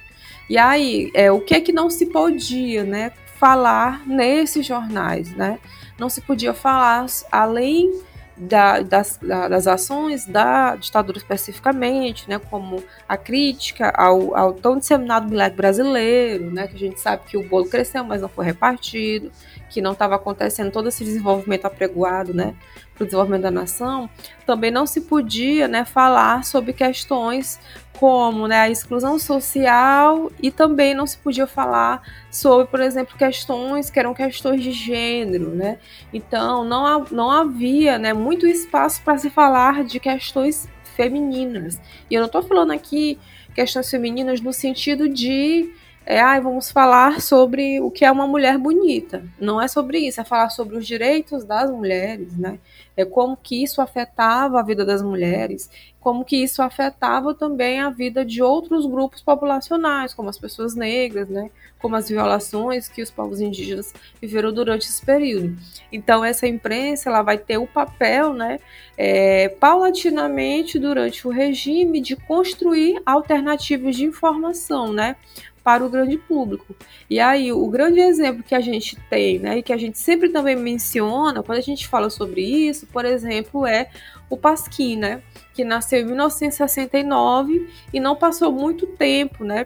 E 0.50 0.58
aí, 0.58 1.12
é, 1.14 1.32
o 1.32 1.40
que 1.40 1.56
é 1.56 1.62
que 1.62 1.72
não 1.72 1.90
se 1.90 2.08
podia, 2.08 2.84
né, 2.84 3.12
falar 3.36 4.06
nesses 4.06 4.66
jornais, 4.66 5.36
né? 5.36 5.60
Não 5.98 6.10
se 6.10 6.22
podia 6.22 6.54
falar 6.54 7.06
além 7.32 7.92
da, 8.36 8.82
das, 8.82 9.18
da, 9.22 9.48
das 9.48 9.68
ações 9.68 10.26
da 10.26 10.76
ditadura 10.76 11.18
especificamente, 11.18 12.28
né, 12.28 12.40
como 12.50 12.84
a 13.08 13.16
crítica 13.16 13.90
ao, 13.96 14.36
ao 14.36 14.54
tão 14.54 14.78
disseminado 14.78 15.30
milagre 15.30 15.56
brasileiro, 15.56 16.50
né, 16.52 16.68
que 16.68 16.76
a 16.76 16.80
gente 16.80 17.00
sabe 17.00 17.24
que 17.28 17.38
o 17.38 17.48
bolo 17.48 17.70
cresceu, 17.70 18.04
mas 18.04 18.22
não 18.22 18.30
foi 18.30 18.46
repartido, 18.46 19.32
que 19.70 19.82
não 19.82 19.94
estava 19.94 20.16
acontecendo 20.16 20.72
todo 20.72 20.90
esse 20.90 21.04
desenvolvimento 21.04 21.66
apregoado, 21.66 22.34
né, 22.34 22.56
o 23.04 23.06
desenvolvimento 23.06 23.44
da 23.44 23.52
nação, 23.52 24.10
também 24.46 24.72
não 24.72 24.86
se 24.86 25.02
podia, 25.02 25.68
né, 25.68 25.86
falar 25.86 26.44
sobre 26.44 26.74
questões 26.74 27.60
como 27.94 28.48
né, 28.48 28.62
a 28.62 28.70
exclusão 28.70 29.18
social 29.20 30.32
e 30.42 30.52
também 30.52 30.94
não 30.94 31.08
se 31.08 31.18
podia 31.18 31.48
falar 31.48 32.02
sobre, 32.30 32.68
por 32.68 32.82
exemplo, 32.82 33.18
questões 33.18 33.90
que 33.90 34.00
eram 34.00 34.14
questões 34.14 34.62
de 34.62 34.72
gênero, 34.72 35.50
né? 35.50 35.78
Então 36.12 36.66
não, 36.66 37.06
não 37.12 37.32
havia 37.32 37.98
né, 37.98 38.12
muito 38.12 38.46
espaço 38.48 39.02
para 39.04 39.18
se 39.18 39.30
falar 39.30 39.84
de 39.84 40.00
questões 40.00 40.68
femininas. 40.96 41.80
E 42.10 42.16
eu 42.16 42.20
não 42.20 42.28
estou 42.28 42.44
falando 42.44 42.72
aqui 42.72 43.18
questões 43.54 43.90
femininas 43.90 44.42
no 44.42 44.52
sentido 44.52 45.08
de 45.08 45.72
é, 46.06 46.20
ah, 46.20 46.40
vamos 46.40 46.70
falar 46.70 47.22
sobre 47.22 47.80
o 47.80 47.90
que 47.90 48.04
é 48.04 48.12
uma 48.12 48.28
mulher 48.28 48.58
bonita. 48.58 49.24
Não 49.40 49.62
é 49.62 49.68
sobre 49.68 50.00
isso, 50.00 50.20
é 50.20 50.24
falar 50.24 50.50
sobre 50.50 50.78
os 50.78 50.86
direitos 50.86 51.46
das 51.46 51.72
mulheres, 51.72 52.38
né? 52.38 52.60
É 52.96 53.06
como 53.06 53.38
que 53.38 53.64
isso 53.64 53.82
afetava 53.82 54.60
a 54.60 54.64
vida 54.64 54.86
das 54.86 55.02
mulheres, 55.02 55.70
como 56.00 56.26
que 56.26 56.36
isso 56.36 56.62
afetava 56.62 57.34
também 57.34 57.80
a 57.80 57.90
vida 57.90 58.26
de 58.26 58.44
outros 58.44 58.86
grupos 58.86 59.22
populacionais, 59.22 60.14
como 60.14 60.30
as 60.30 60.38
pessoas 60.38 60.76
negras, 60.76 61.30
né? 61.30 61.50
Como 61.80 61.96
as 61.96 62.10
violações 62.10 62.90
que 62.90 63.02
os 63.02 63.10
povos 63.10 63.40
indígenas 63.40 63.94
viveram 64.22 64.54
durante 64.54 64.88
esse 64.88 65.04
período. 65.04 65.58
Então 65.92 66.24
essa 66.24 66.46
imprensa 66.46 67.10
ela 67.10 67.22
vai 67.22 67.38
ter 67.38 67.58
o 67.58 67.66
papel, 67.66 68.34
né? 68.34 68.60
É, 68.98 69.50
paulatinamente 69.50 70.78
durante 70.78 71.26
o 71.28 71.32
regime 71.32 72.02
de 72.02 72.16
construir 72.16 73.02
alternativas 73.06 73.96
de 73.96 74.04
informação, 74.04 74.92
né? 74.92 75.16
Para 75.64 75.86
o 75.86 75.90
grande 75.90 76.18
público. 76.18 76.76
E 77.10 77.20
aí, 77.20 77.52
o 77.52 77.68
grande 77.68 78.00
exemplo 78.00 78.44
que 78.44 78.54
a 78.54 78.60
gente 78.60 78.98
tem, 79.10 79.40
né, 79.40 79.60
e 79.60 79.64
que 79.64 79.72
a 79.72 79.78
gente 79.78 79.98
sempre 79.98 80.30
também 80.30 80.56
menciona 80.56 81.42
quando 81.42 81.58
a 81.58 81.62
gente 81.62 81.88
fala 81.88 82.10
sobre 82.10 82.42
isso, 82.42 82.86
por 82.88 83.06
exemplo, 83.06 83.66
é 83.66 83.90
o 84.30 84.36
Pasquim, 84.36 84.98
né, 84.98 85.22
que 85.54 85.64
nasceu 85.64 86.02
em 86.02 86.06
1969 86.06 87.70
e 87.94 88.00
não 88.00 88.16
passou 88.16 88.52
muito 88.52 88.86
tempo, 88.88 89.44
né, 89.44 89.64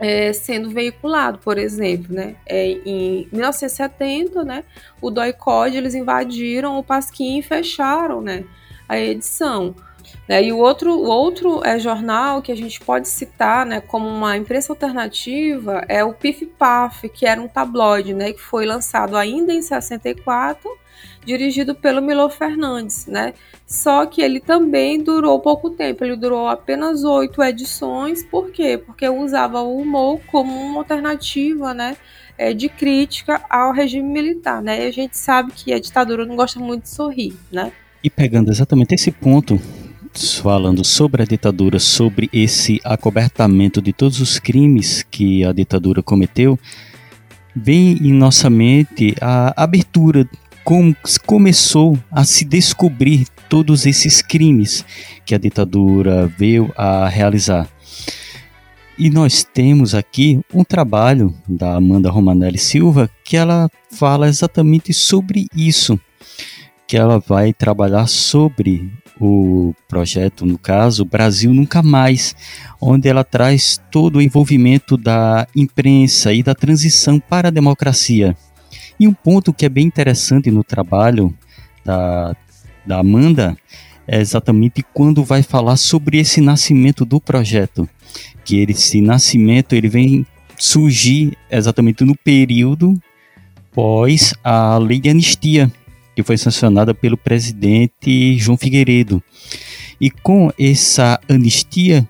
é, 0.00 0.32
sendo 0.32 0.70
veiculado, 0.70 1.38
por 1.38 1.56
exemplo, 1.56 2.14
né? 2.14 2.34
É, 2.44 2.66
em 2.66 3.28
1970, 3.32 4.44
né, 4.44 4.64
o 5.00 5.10
DOI-CODE, 5.10 5.76
eles 5.76 5.94
invadiram 5.94 6.78
o 6.78 6.82
Pasquim 6.82 7.38
e 7.38 7.42
fecharam, 7.42 8.20
né, 8.20 8.44
a 8.88 8.98
edição. 8.98 9.74
Né? 10.28 10.44
E 10.44 10.52
o 10.52 10.58
outro, 10.58 10.92
o 10.92 11.06
outro 11.06 11.64
é, 11.64 11.78
jornal 11.78 12.40
que 12.40 12.52
a 12.52 12.56
gente 12.56 12.80
pode 12.80 13.08
citar 13.08 13.66
né, 13.66 13.80
como 13.80 14.08
uma 14.08 14.36
imprensa 14.36 14.72
alternativa 14.72 15.84
é 15.88 16.02
o 16.04 16.12
Pif 16.12 16.46
Paf, 16.46 17.08
que 17.08 17.26
era 17.26 17.40
um 17.40 17.48
tabloide 17.48 18.14
né, 18.14 18.32
que 18.32 18.40
foi 18.40 18.64
lançado 18.64 19.16
ainda 19.16 19.52
em 19.52 19.62
64, 19.62 20.68
dirigido 21.24 21.74
pelo 21.74 22.00
Milo 22.00 22.28
Fernandes. 22.28 23.06
Né? 23.06 23.34
Só 23.66 24.06
que 24.06 24.20
ele 24.20 24.40
também 24.40 25.02
durou 25.02 25.40
pouco 25.40 25.70
tempo, 25.70 26.04
ele 26.04 26.16
durou 26.16 26.48
apenas 26.48 27.04
oito 27.04 27.42
edições. 27.42 28.22
Por 28.22 28.50
quê? 28.50 28.78
Porque 28.78 29.08
usava 29.08 29.60
o 29.60 29.78
humor 29.78 30.20
como 30.30 30.52
uma 30.52 30.80
alternativa 30.80 31.74
né, 31.74 31.96
é, 32.36 32.52
de 32.52 32.68
crítica 32.68 33.42
ao 33.48 33.72
regime 33.72 34.08
militar. 34.08 34.62
Né? 34.62 34.84
E 34.84 34.88
a 34.88 34.92
gente 34.92 35.16
sabe 35.16 35.52
que 35.52 35.72
a 35.72 35.78
ditadura 35.78 36.24
não 36.24 36.36
gosta 36.36 36.60
muito 36.60 36.84
de 36.84 36.90
sorrir. 36.90 37.34
Né? 37.50 37.72
E 38.02 38.10
pegando 38.10 38.50
exatamente 38.50 38.94
esse 38.94 39.10
ponto, 39.10 39.58
falando 40.14 40.84
sobre 40.84 41.22
a 41.22 41.26
ditadura, 41.26 41.78
sobre 41.78 42.28
esse 42.32 42.80
acobertamento 42.84 43.82
de 43.82 43.92
todos 43.92 44.20
os 44.20 44.38
crimes 44.38 45.04
que 45.10 45.44
a 45.44 45.52
ditadura 45.52 46.02
cometeu, 46.02 46.58
vem 47.54 47.98
em 47.98 48.12
nossa 48.12 48.48
mente 48.48 49.14
a 49.20 49.62
abertura, 49.62 50.28
como 50.62 50.96
começou 51.26 51.98
a 52.10 52.24
se 52.24 52.44
descobrir 52.44 53.26
todos 53.48 53.86
esses 53.86 54.22
crimes 54.22 54.84
que 55.26 55.34
a 55.34 55.38
ditadura 55.38 56.26
veio 56.38 56.72
a 56.76 57.08
realizar. 57.08 57.68
E 58.96 59.10
nós 59.10 59.42
temos 59.42 59.94
aqui 59.94 60.40
um 60.52 60.62
trabalho 60.62 61.34
da 61.48 61.74
Amanda 61.74 62.10
Romanelli 62.10 62.58
Silva 62.58 63.10
que 63.24 63.36
ela 63.36 63.68
fala 63.90 64.28
exatamente 64.28 64.94
sobre 64.94 65.46
isso, 65.54 65.98
que 66.86 66.96
ela 66.96 67.18
vai 67.18 67.52
trabalhar 67.52 68.06
sobre 68.06 68.92
o 69.20 69.74
projeto, 69.88 70.44
no 70.44 70.58
caso, 70.58 71.04
Brasil 71.04 71.52
Nunca 71.52 71.82
Mais, 71.82 72.34
onde 72.80 73.08
ela 73.08 73.24
traz 73.24 73.80
todo 73.90 74.16
o 74.16 74.22
envolvimento 74.22 74.96
da 74.96 75.46
imprensa 75.54 76.32
e 76.32 76.42
da 76.42 76.54
transição 76.54 77.18
para 77.18 77.48
a 77.48 77.50
democracia. 77.50 78.36
E 78.98 79.08
um 79.08 79.14
ponto 79.14 79.52
que 79.52 79.64
é 79.64 79.68
bem 79.68 79.86
interessante 79.86 80.50
no 80.50 80.62
trabalho 80.62 81.34
da, 81.84 82.36
da 82.84 82.98
Amanda 82.98 83.56
é 84.06 84.20
exatamente 84.20 84.84
quando 84.92 85.24
vai 85.24 85.42
falar 85.42 85.76
sobre 85.76 86.18
esse 86.18 86.40
nascimento 86.40 87.04
do 87.04 87.20
projeto, 87.20 87.88
que 88.44 88.60
esse 88.68 89.00
nascimento 89.00 89.74
ele 89.74 89.88
vem 89.88 90.26
surgir 90.58 91.36
exatamente 91.50 92.04
no 92.04 92.16
período 92.16 92.94
pós 93.72 94.34
a 94.44 94.78
lei 94.78 95.00
de 95.00 95.08
anistia, 95.08 95.72
que 96.14 96.22
foi 96.22 96.36
sancionada 96.36 96.94
pelo 96.94 97.16
presidente 97.16 98.36
João 98.38 98.56
Figueiredo. 98.56 99.22
E 100.00 100.10
com 100.10 100.50
essa 100.58 101.20
anistia, 101.28 102.08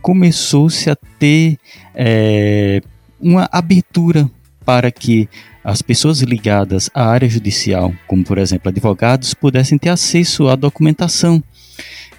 começou-se 0.00 0.88
a 0.88 0.96
ter 1.18 1.58
é, 1.94 2.80
uma 3.20 3.48
abertura 3.50 4.30
para 4.64 4.90
que 4.90 5.28
as 5.62 5.82
pessoas 5.82 6.20
ligadas 6.20 6.88
à 6.94 7.06
área 7.06 7.28
judicial, 7.28 7.92
como 8.06 8.24
por 8.24 8.38
exemplo 8.38 8.68
advogados, 8.68 9.34
pudessem 9.34 9.78
ter 9.78 9.88
acesso 9.88 10.48
à 10.48 10.54
documentação 10.54 11.42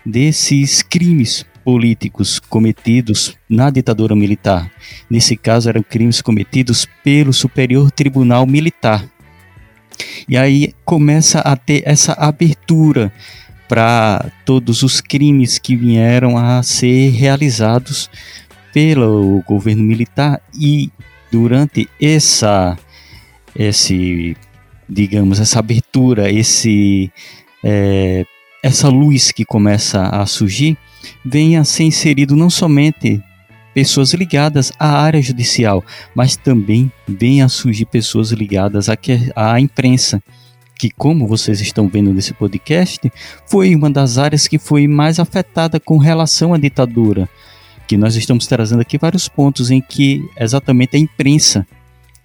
desses 0.05 0.81
crimes 0.81 1.45
políticos 1.63 2.39
cometidos 2.39 3.37
na 3.49 3.69
ditadura 3.69 4.15
militar. 4.15 4.71
Nesse 5.09 5.35
caso, 5.35 5.67
eram 5.67 5.83
crimes 5.83 6.21
cometidos 6.21 6.87
pelo 7.03 7.33
Superior 7.33 7.91
Tribunal 7.91 8.45
Militar, 8.45 9.05
e 10.27 10.37
aí 10.37 10.73
começa 10.83 11.39
a 11.39 11.55
ter 11.55 11.83
essa 11.85 12.13
abertura 12.13 13.11
para 13.67 14.31
todos 14.45 14.83
os 14.83 15.01
crimes 15.01 15.57
que 15.57 15.75
vieram 15.75 16.37
a 16.37 16.61
ser 16.63 17.09
realizados 17.11 18.09
pelo 18.73 19.41
governo 19.47 19.83
militar 19.83 20.41
e 20.53 20.91
durante 21.31 21.89
essa 22.01 22.77
esse 23.55 24.35
digamos 24.87 25.39
essa 25.39 25.59
abertura 25.59 26.31
esse 26.31 27.11
é, 27.63 28.25
essa 28.63 28.87
luz 28.87 29.31
que 29.31 29.43
começa 29.43 30.03
a 30.03 30.25
surgir 30.25 30.77
venha 31.25 31.61
a 31.61 31.65
ser 31.65 31.83
inserido 31.83 32.35
não 32.35 32.49
somente 32.49 33.21
pessoas 33.77 34.11
ligadas 34.11 34.73
à 34.79 34.99
área 34.99 35.21
judicial, 35.21 35.85
mas 36.15 36.35
também 36.35 36.91
vêm 37.07 37.43
a 37.43 37.47
surgir 37.47 37.85
pessoas 37.85 38.31
ligadas 38.31 38.89
à, 38.89 38.97
à 39.35 39.59
imprensa, 39.59 40.19
que, 40.79 40.89
como 40.89 41.27
vocês 41.27 41.61
estão 41.61 41.87
vendo 41.87 42.11
nesse 42.11 42.33
podcast, 42.33 42.99
foi 43.45 43.75
uma 43.75 43.87
das 43.87 44.17
áreas 44.17 44.47
que 44.47 44.57
foi 44.57 44.87
mais 44.87 45.19
afetada 45.19 45.79
com 45.79 45.99
relação 45.99 46.55
à 46.55 46.57
ditadura. 46.57 47.29
Que 47.87 47.95
nós 47.95 48.15
estamos 48.15 48.47
trazendo 48.47 48.81
aqui 48.81 48.97
vários 48.97 49.27
pontos 49.27 49.69
em 49.69 49.79
que 49.79 50.27
exatamente 50.39 50.95
a 50.95 50.99
imprensa 50.99 51.63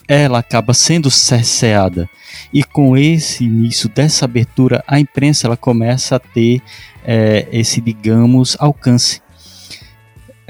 ela 0.08 0.38
acaba 0.38 0.72
sendo 0.72 1.10
cerceada. 1.10 2.08
E 2.50 2.64
com 2.64 2.96
esse 2.96 3.44
início 3.44 3.90
dessa 3.90 4.24
abertura, 4.24 4.82
a 4.86 4.98
imprensa 4.98 5.48
ela 5.48 5.56
começa 5.56 6.16
a 6.16 6.18
ter 6.18 6.62
é, 7.04 7.46
esse, 7.52 7.78
digamos, 7.78 8.56
alcance. 8.58 9.21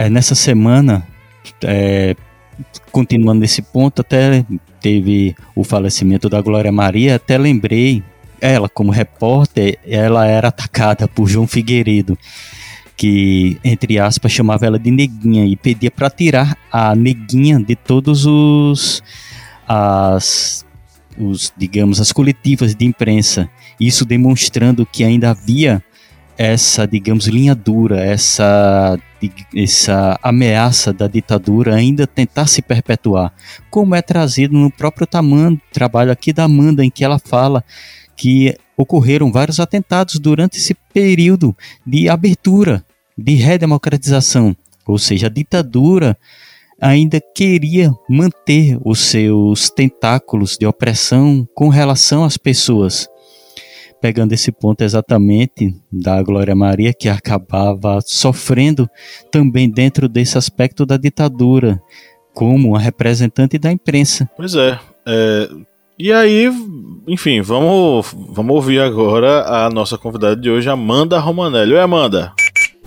É, 0.02 0.10
nessa 0.10 0.34
semana, 0.34 1.06
é, 1.62 2.16
continuando 2.90 3.38
nesse 3.38 3.62
ponto, 3.62 4.00
até 4.00 4.44
teve 4.80 5.32
o 5.54 5.62
falecimento 5.62 6.28
da 6.28 6.40
Glória 6.40 6.72
Maria, 6.72 7.14
até 7.14 7.38
lembrei, 7.38 8.02
ela 8.40 8.68
como 8.68 8.90
repórter, 8.90 9.78
ela 9.86 10.26
era 10.26 10.48
atacada 10.48 11.06
por 11.06 11.28
João 11.28 11.46
Figueiredo, 11.46 12.18
que, 12.96 13.60
entre 13.62 14.00
aspas, 14.00 14.32
chamava 14.32 14.66
ela 14.66 14.76
de 14.76 14.90
neguinha 14.90 15.46
e 15.46 15.54
pedia 15.54 15.88
para 15.88 16.10
tirar 16.10 16.58
a 16.72 16.96
neguinha 16.96 17.60
de 17.60 17.76
todos 17.76 18.26
os 18.26 19.04
as 19.68 20.66
os 21.16 21.52
digamos 21.56 22.00
as 22.00 22.10
coletivas 22.10 22.74
de 22.74 22.84
imprensa, 22.84 23.48
isso 23.78 24.04
demonstrando 24.04 24.84
que 24.84 25.04
ainda 25.04 25.30
havia 25.30 25.80
essa, 26.36 26.88
digamos, 26.88 27.28
linha 27.28 27.54
dura, 27.54 28.00
essa, 28.00 28.98
essa 29.54 30.18
ameaça 30.22 30.92
da 30.92 31.06
ditadura 31.06 31.74
ainda 31.74 32.06
tentar 32.06 32.46
se 32.46 32.62
perpetuar, 32.62 33.32
como 33.70 33.94
é 33.94 34.00
trazido 34.00 34.56
no 34.56 34.70
próprio 34.70 35.06
tamanho, 35.06 35.60
trabalho 35.72 36.10
aqui 36.10 36.32
da 36.32 36.44
Amanda, 36.44 36.84
em 36.84 36.90
que 36.90 37.04
ela 37.04 37.18
fala 37.18 37.62
que 38.16 38.56
ocorreram 38.76 39.30
vários 39.30 39.60
atentados 39.60 40.18
durante 40.18 40.58
esse 40.58 40.74
período 40.92 41.56
de 41.86 42.08
abertura, 42.08 42.84
de 43.16 43.34
redemocratização, 43.34 44.56
ou 44.86 44.98
seja, 44.98 45.26
a 45.26 45.30
ditadura 45.30 46.16
ainda 46.80 47.20
queria 47.20 47.92
manter 48.08 48.76
os 48.84 48.98
seus 48.98 49.70
tentáculos 49.70 50.56
de 50.58 50.66
opressão 50.66 51.46
com 51.54 51.68
relação 51.68 52.24
às 52.24 52.36
pessoas 52.36 53.08
pegando 54.02 54.32
esse 54.32 54.50
ponto 54.50 54.82
exatamente 54.82 55.72
da 55.90 56.20
Glória 56.20 56.56
Maria, 56.56 56.92
que 56.92 57.08
acabava 57.08 58.00
sofrendo 58.04 58.90
também 59.30 59.70
dentro 59.70 60.08
desse 60.08 60.36
aspecto 60.36 60.84
da 60.84 60.96
ditadura, 60.96 61.80
como 62.34 62.70
uma 62.70 62.80
representante 62.80 63.56
da 63.58 63.70
imprensa. 63.70 64.28
Pois 64.36 64.56
é. 64.56 64.76
é 65.06 65.48
e 65.96 66.12
aí, 66.12 66.50
enfim, 67.06 67.40
vamos, 67.42 68.12
vamos 68.30 68.56
ouvir 68.56 68.80
agora 68.80 69.44
a 69.46 69.70
nossa 69.70 69.96
convidada 69.96 70.34
de 70.34 70.50
hoje, 70.50 70.68
Amanda 70.68 71.20
Romanelli. 71.20 71.74
Oi, 71.74 71.80
Amanda. 71.80 72.32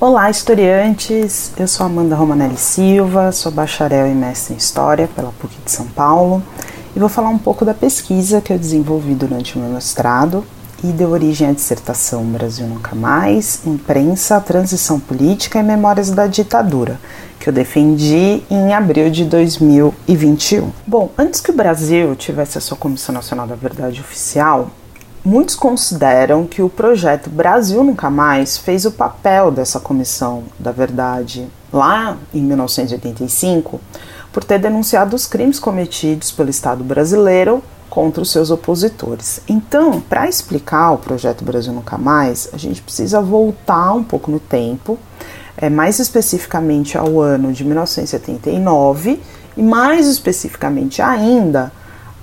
Olá, 0.02 0.30
historiantes. 0.30 1.54
Eu 1.58 1.68
sou 1.70 1.86
Amanda 1.86 2.14
Romanelli 2.14 2.58
Silva, 2.58 3.32
sou 3.32 3.54
bacharel 3.54 4.08
e 4.08 4.14
mestre 4.14 4.54
em 4.54 4.58
História 4.58 5.08
pela 5.08 5.32
PUC 5.32 5.56
de 5.64 5.72
São 5.72 5.88
Paulo 5.88 6.44
e 6.94 7.00
vou 7.00 7.08
falar 7.08 7.30
um 7.30 7.38
pouco 7.38 7.64
da 7.64 7.74
pesquisa 7.74 8.42
que 8.42 8.52
eu 8.52 8.60
desenvolvi 8.60 9.14
durante 9.14 9.56
o 9.56 9.62
meu 9.62 9.70
mestrado 9.70 10.46
e 10.84 10.88
deu 10.88 11.10
origem 11.10 11.50
à 11.50 11.52
dissertação 11.52 12.24
Brasil 12.24 12.68
Nunca 12.68 12.96
Mais, 12.96 13.62
Imprensa, 13.66 14.40
Transição 14.42 15.00
Política 15.00 15.60
e 15.60 15.64
Memórias 15.64 16.12
da 16.12 16.28
Ditadura, 16.28 17.00
que 17.40 17.50
eu 17.50 17.54
defendi 17.54 18.44
em 18.50 18.74
abril 18.74 19.10
de 19.10 19.26
2021. 19.26 20.72
Bom, 20.86 21.12
antes 21.18 21.42
que 21.42 21.52
o 21.52 21.56
Brasil 21.56 22.16
tivesse 22.16 22.58
a 22.58 22.62
sua 22.62 22.78
Comissão 22.78 23.14
Nacional 23.14 23.48
da 23.48 23.56
Verdade 23.56 24.02
Oficial, 24.02 24.70
muitos 25.24 25.56
consideram 25.56 26.46
que 26.46 26.62
o 26.62 26.70
projeto 26.70 27.30
Brasil 27.30 27.84
Nunca 27.84 28.10
Mais 28.10 28.58
fez 28.58 28.86
o 28.86 28.92
papel 28.92 29.52
dessa 29.52 29.80
Comissão 29.80 30.44
da 30.60 30.72
Verdade 30.72 31.48
lá 31.72 32.18
em 32.34 32.42
1985 32.42 33.82
por 34.32 34.44
ter 34.44 34.60
denunciado 34.60 35.16
os 35.16 35.26
crimes 35.26 35.60
cometidos 35.60 36.32
pelo 36.32 36.50
Estado 36.50 36.84
brasileiro 36.84 37.64
contra 37.96 38.22
os 38.22 38.30
seus 38.30 38.52
opositores. 38.52 39.40
Então, 39.48 40.02
para 40.02 40.28
explicar 40.28 40.92
o 40.92 40.98
projeto 40.98 41.46
Brasil 41.46 41.72
Nunca 41.72 41.98
Mais, 41.98 42.50
a 42.52 42.58
gente 42.58 42.82
precisa 42.82 43.22
voltar 43.22 43.94
um 43.94 44.04
pouco 44.04 44.30
no 44.30 44.38
tempo, 44.38 45.00
é, 45.56 45.70
mais 45.70 45.98
especificamente 45.98 46.98
ao 46.98 47.22
ano 47.22 47.54
de 47.54 47.64
1979 47.64 49.22
e 49.56 49.64
mais 49.64 50.08
especificamente 50.08 51.02
ainda 51.02 51.72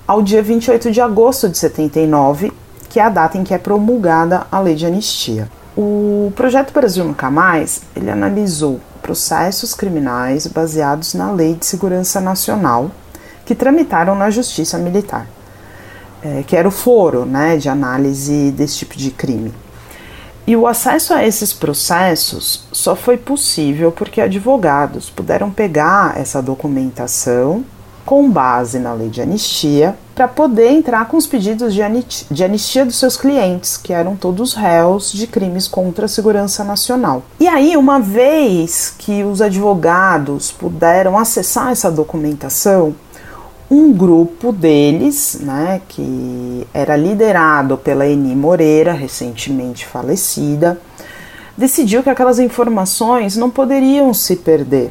ao 0.06 0.20
dia 0.20 0.42
28 0.42 0.92
de 0.92 1.00
agosto 1.00 1.48
de 1.48 1.56
79, 1.56 2.52
que 2.90 3.00
é 3.00 3.04
a 3.04 3.08
data 3.08 3.38
em 3.38 3.42
que 3.42 3.54
é 3.54 3.58
promulgada 3.58 4.46
a 4.52 4.60
lei 4.60 4.74
de 4.74 4.84
anistia. 4.84 5.48
O 5.74 6.30
projeto 6.36 6.74
Brasil 6.74 7.02
Nunca 7.02 7.30
Mais, 7.30 7.80
ele 7.96 8.10
analisou 8.10 8.78
processos 9.00 9.72
criminais 9.72 10.46
baseados 10.46 11.14
na 11.14 11.32
Lei 11.32 11.54
de 11.54 11.64
Segurança 11.64 12.20
Nacional 12.20 12.90
que 13.46 13.54
tramitaram 13.54 14.14
na 14.14 14.28
Justiça 14.28 14.76
Militar 14.76 15.26
é, 16.22 16.42
que 16.46 16.56
era 16.56 16.66
o 16.66 16.70
foro 16.70 17.24
né, 17.24 17.56
de 17.56 17.68
análise 17.68 18.50
desse 18.52 18.78
tipo 18.78 18.96
de 18.96 19.10
crime. 19.10 19.52
E 20.46 20.56
o 20.56 20.66
acesso 20.66 21.14
a 21.14 21.24
esses 21.24 21.52
processos 21.52 22.64
só 22.72 22.96
foi 22.96 23.16
possível 23.16 23.92
porque 23.92 24.20
advogados 24.20 25.08
puderam 25.08 25.50
pegar 25.50 26.18
essa 26.18 26.42
documentação 26.42 27.64
com 28.04 28.28
base 28.28 28.80
na 28.80 28.92
lei 28.92 29.08
de 29.08 29.22
anistia 29.22 29.96
para 30.14 30.26
poder 30.26 30.70
entrar 30.70 31.06
com 31.06 31.16
os 31.16 31.26
pedidos 31.26 31.72
de 31.72 31.82
anistia, 31.82 32.26
de 32.30 32.44
anistia 32.44 32.84
dos 32.84 32.96
seus 32.96 33.16
clientes, 33.16 33.76
que 33.76 33.92
eram 33.92 34.16
todos 34.16 34.54
réus 34.54 35.12
de 35.12 35.26
crimes 35.26 35.68
contra 35.68 36.06
a 36.06 36.08
segurança 36.08 36.64
nacional. 36.64 37.22
E 37.38 37.46
aí, 37.46 37.76
uma 37.76 38.00
vez 38.00 38.94
que 38.98 39.22
os 39.22 39.40
advogados 39.40 40.50
puderam 40.50 41.16
acessar 41.16 41.70
essa 41.70 41.90
documentação, 41.90 42.94
um 43.72 43.90
grupo 43.90 44.52
deles, 44.52 45.38
né, 45.40 45.80
que 45.88 46.66
era 46.74 46.94
liderado 46.94 47.78
pela 47.78 48.06
Eni 48.06 48.36
Moreira, 48.36 48.92
recentemente 48.92 49.86
falecida, 49.86 50.78
decidiu 51.56 52.02
que 52.02 52.10
aquelas 52.10 52.38
informações 52.38 53.34
não 53.34 53.48
poderiam 53.48 54.12
se 54.12 54.36
perder. 54.36 54.90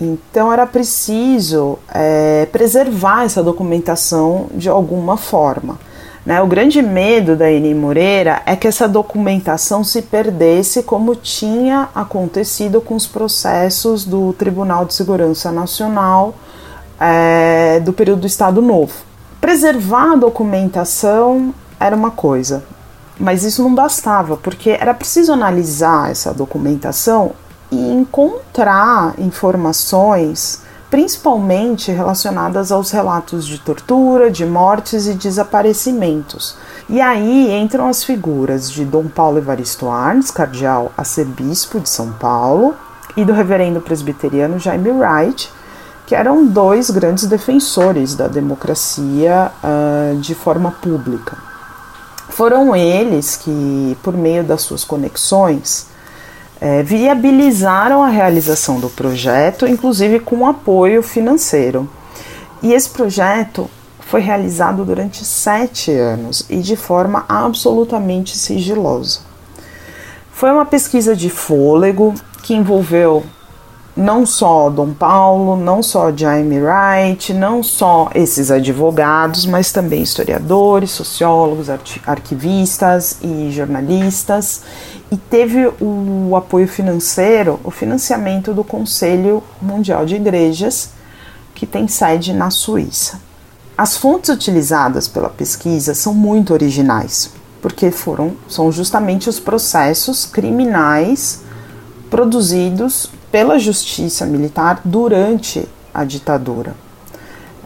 Então 0.00 0.52
era 0.52 0.64
preciso 0.66 1.80
é, 1.92 2.46
preservar 2.52 3.24
essa 3.24 3.42
documentação 3.42 4.46
de 4.54 4.68
alguma 4.68 5.16
forma. 5.16 5.76
Né? 6.24 6.40
O 6.40 6.46
grande 6.46 6.80
medo 6.80 7.34
da 7.34 7.50
Eni 7.50 7.74
Moreira 7.74 8.40
é 8.46 8.54
que 8.54 8.68
essa 8.68 8.86
documentação 8.86 9.82
se 9.82 10.00
perdesse, 10.00 10.84
como 10.84 11.16
tinha 11.16 11.88
acontecido 11.92 12.80
com 12.80 12.94
os 12.94 13.06
processos 13.06 14.04
do 14.04 14.32
Tribunal 14.32 14.84
de 14.84 14.94
Segurança 14.94 15.50
Nacional 15.50 16.36
é, 17.02 17.80
do 17.80 17.92
período 17.92 18.20
do 18.20 18.26
Estado 18.28 18.62
Novo. 18.62 18.92
Preservar 19.40 20.12
a 20.12 20.16
documentação 20.16 21.52
era 21.80 21.96
uma 21.96 22.12
coisa, 22.12 22.62
mas 23.18 23.42
isso 23.42 23.60
não 23.60 23.74
bastava, 23.74 24.36
porque 24.36 24.70
era 24.70 24.94
preciso 24.94 25.32
analisar 25.32 26.12
essa 26.12 26.32
documentação 26.32 27.32
e 27.72 27.92
encontrar 27.92 29.14
informações, 29.18 30.62
principalmente 30.88 31.90
relacionadas 31.90 32.70
aos 32.70 32.92
relatos 32.92 33.46
de 33.46 33.58
tortura, 33.58 34.30
de 34.30 34.46
mortes 34.46 35.08
e 35.08 35.14
desaparecimentos. 35.14 36.56
E 36.88 37.00
aí 37.00 37.50
entram 37.52 37.88
as 37.88 38.04
figuras 38.04 38.70
de 38.70 38.84
Dom 38.84 39.08
Paulo 39.08 39.38
Evaristo 39.38 39.88
Arns, 39.88 40.30
cardeal 40.30 40.92
arcebispo 40.96 41.80
de 41.80 41.88
São 41.88 42.12
Paulo, 42.12 42.76
e 43.16 43.24
do 43.24 43.32
reverendo 43.32 43.80
presbiteriano 43.80 44.58
Jaime 44.58 44.90
Wright, 44.90 45.50
que 46.12 46.16
eram 46.16 46.44
dois 46.44 46.90
grandes 46.90 47.24
defensores 47.24 48.14
da 48.14 48.28
democracia 48.28 49.50
uh, 49.64 50.20
de 50.20 50.34
forma 50.34 50.70
pública. 50.70 51.38
Foram 52.28 52.76
eles 52.76 53.34
que, 53.34 53.96
por 54.02 54.14
meio 54.14 54.44
das 54.44 54.60
suas 54.60 54.84
conexões, 54.84 55.86
é, 56.60 56.82
viabilizaram 56.82 58.02
a 58.02 58.08
realização 58.08 58.78
do 58.78 58.90
projeto, 58.90 59.66
inclusive 59.66 60.20
com 60.20 60.46
apoio 60.46 61.02
financeiro. 61.02 61.88
E 62.62 62.74
esse 62.74 62.90
projeto 62.90 63.70
foi 64.00 64.20
realizado 64.20 64.84
durante 64.84 65.24
sete 65.24 65.92
anos 65.92 66.44
e 66.50 66.58
de 66.58 66.76
forma 66.76 67.24
absolutamente 67.26 68.36
sigilosa. 68.36 69.20
Foi 70.30 70.50
uma 70.50 70.66
pesquisa 70.66 71.16
de 71.16 71.30
fôlego 71.30 72.12
que 72.42 72.52
envolveu 72.52 73.24
não 73.96 74.24
só 74.24 74.70
Dom 74.70 74.92
Paulo, 74.94 75.56
não 75.56 75.82
só 75.82 76.10
Jaime 76.14 76.58
Wright, 76.60 77.34
não 77.34 77.62
só 77.62 78.10
esses 78.14 78.50
advogados, 78.50 79.44
mas 79.44 79.70
também 79.70 80.02
historiadores, 80.02 80.90
sociólogos, 80.90 81.68
arquivistas 82.06 83.18
e 83.22 83.50
jornalistas. 83.50 84.62
e 85.10 85.16
teve 85.16 85.70
o 85.78 86.34
apoio 86.34 86.66
financeiro, 86.66 87.60
o 87.62 87.70
financiamento 87.70 88.54
do 88.54 88.64
Conselho 88.64 89.42
Mundial 89.60 90.06
de 90.06 90.16
Igrejas, 90.16 90.90
que 91.54 91.66
tem 91.66 91.86
sede 91.86 92.32
na 92.32 92.50
Suíça. 92.50 93.20
As 93.76 93.96
fontes 93.96 94.30
utilizadas 94.30 95.06
pela 95.06 95.28
pesquisa 95.28 95.94
são 95.94 96.14
muito 96.14 96.54
originais, 96.54 97.30
porque 97.60 97.90
foram 97.90 98.32
são 98.48 98.72
justamente 98.72 99.28
os 99.28 99.38
processos 99.38 100.24
criminais 100.24 101.42
produzidos 102.08 103.10
pela 103.32 103.58
justiça 103.58 104.26
militar 104.26 104.82
durante 104.84 105.66
a 105.92 106.04
ditadura. 106.04 106.74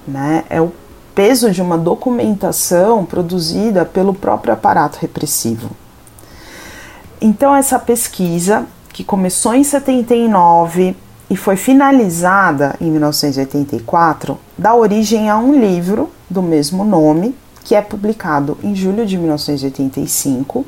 Né? 0.07 0.45
É 0.49 0.61
o 0.61 0.73
peso 1.15 1.51
de 1.51 1.61
uma 1.61 1.77
documentação 1.77 3.05
produzida 3.05 3.85
pelo 3.85 4.15
próprio 4.15 4.55
aparato 4.55 4.99
repressivo. 5.01 5.71
Então, 7.21 7.55
essa 7.55 7.79
pesquisa, 7.79 8.67
que 8.93 9.03
começou 9.03 9.55
em 9.55 9.65
79 9.65 10.95
e 11.29 11.37
foi 11.37 11.57
finalizada 11.57 12.77
em 12.81 12.91
1984, 12.91 14.39
dá 14.57 14.75
origem 14.75 15.29
a 15.29 15.37
um 15.37 15.59
livro 15.59 16.11
do 16.31 16.43
mesmo 16.43 16.85
nome, 16.85 17.35
que 17.65 17.75
é 17.75 17.83
publicado 17.83 18.57
em 18.63 18.75
julho 18.75 19.05
de 19.05 19.19
1985. 19.19 20.65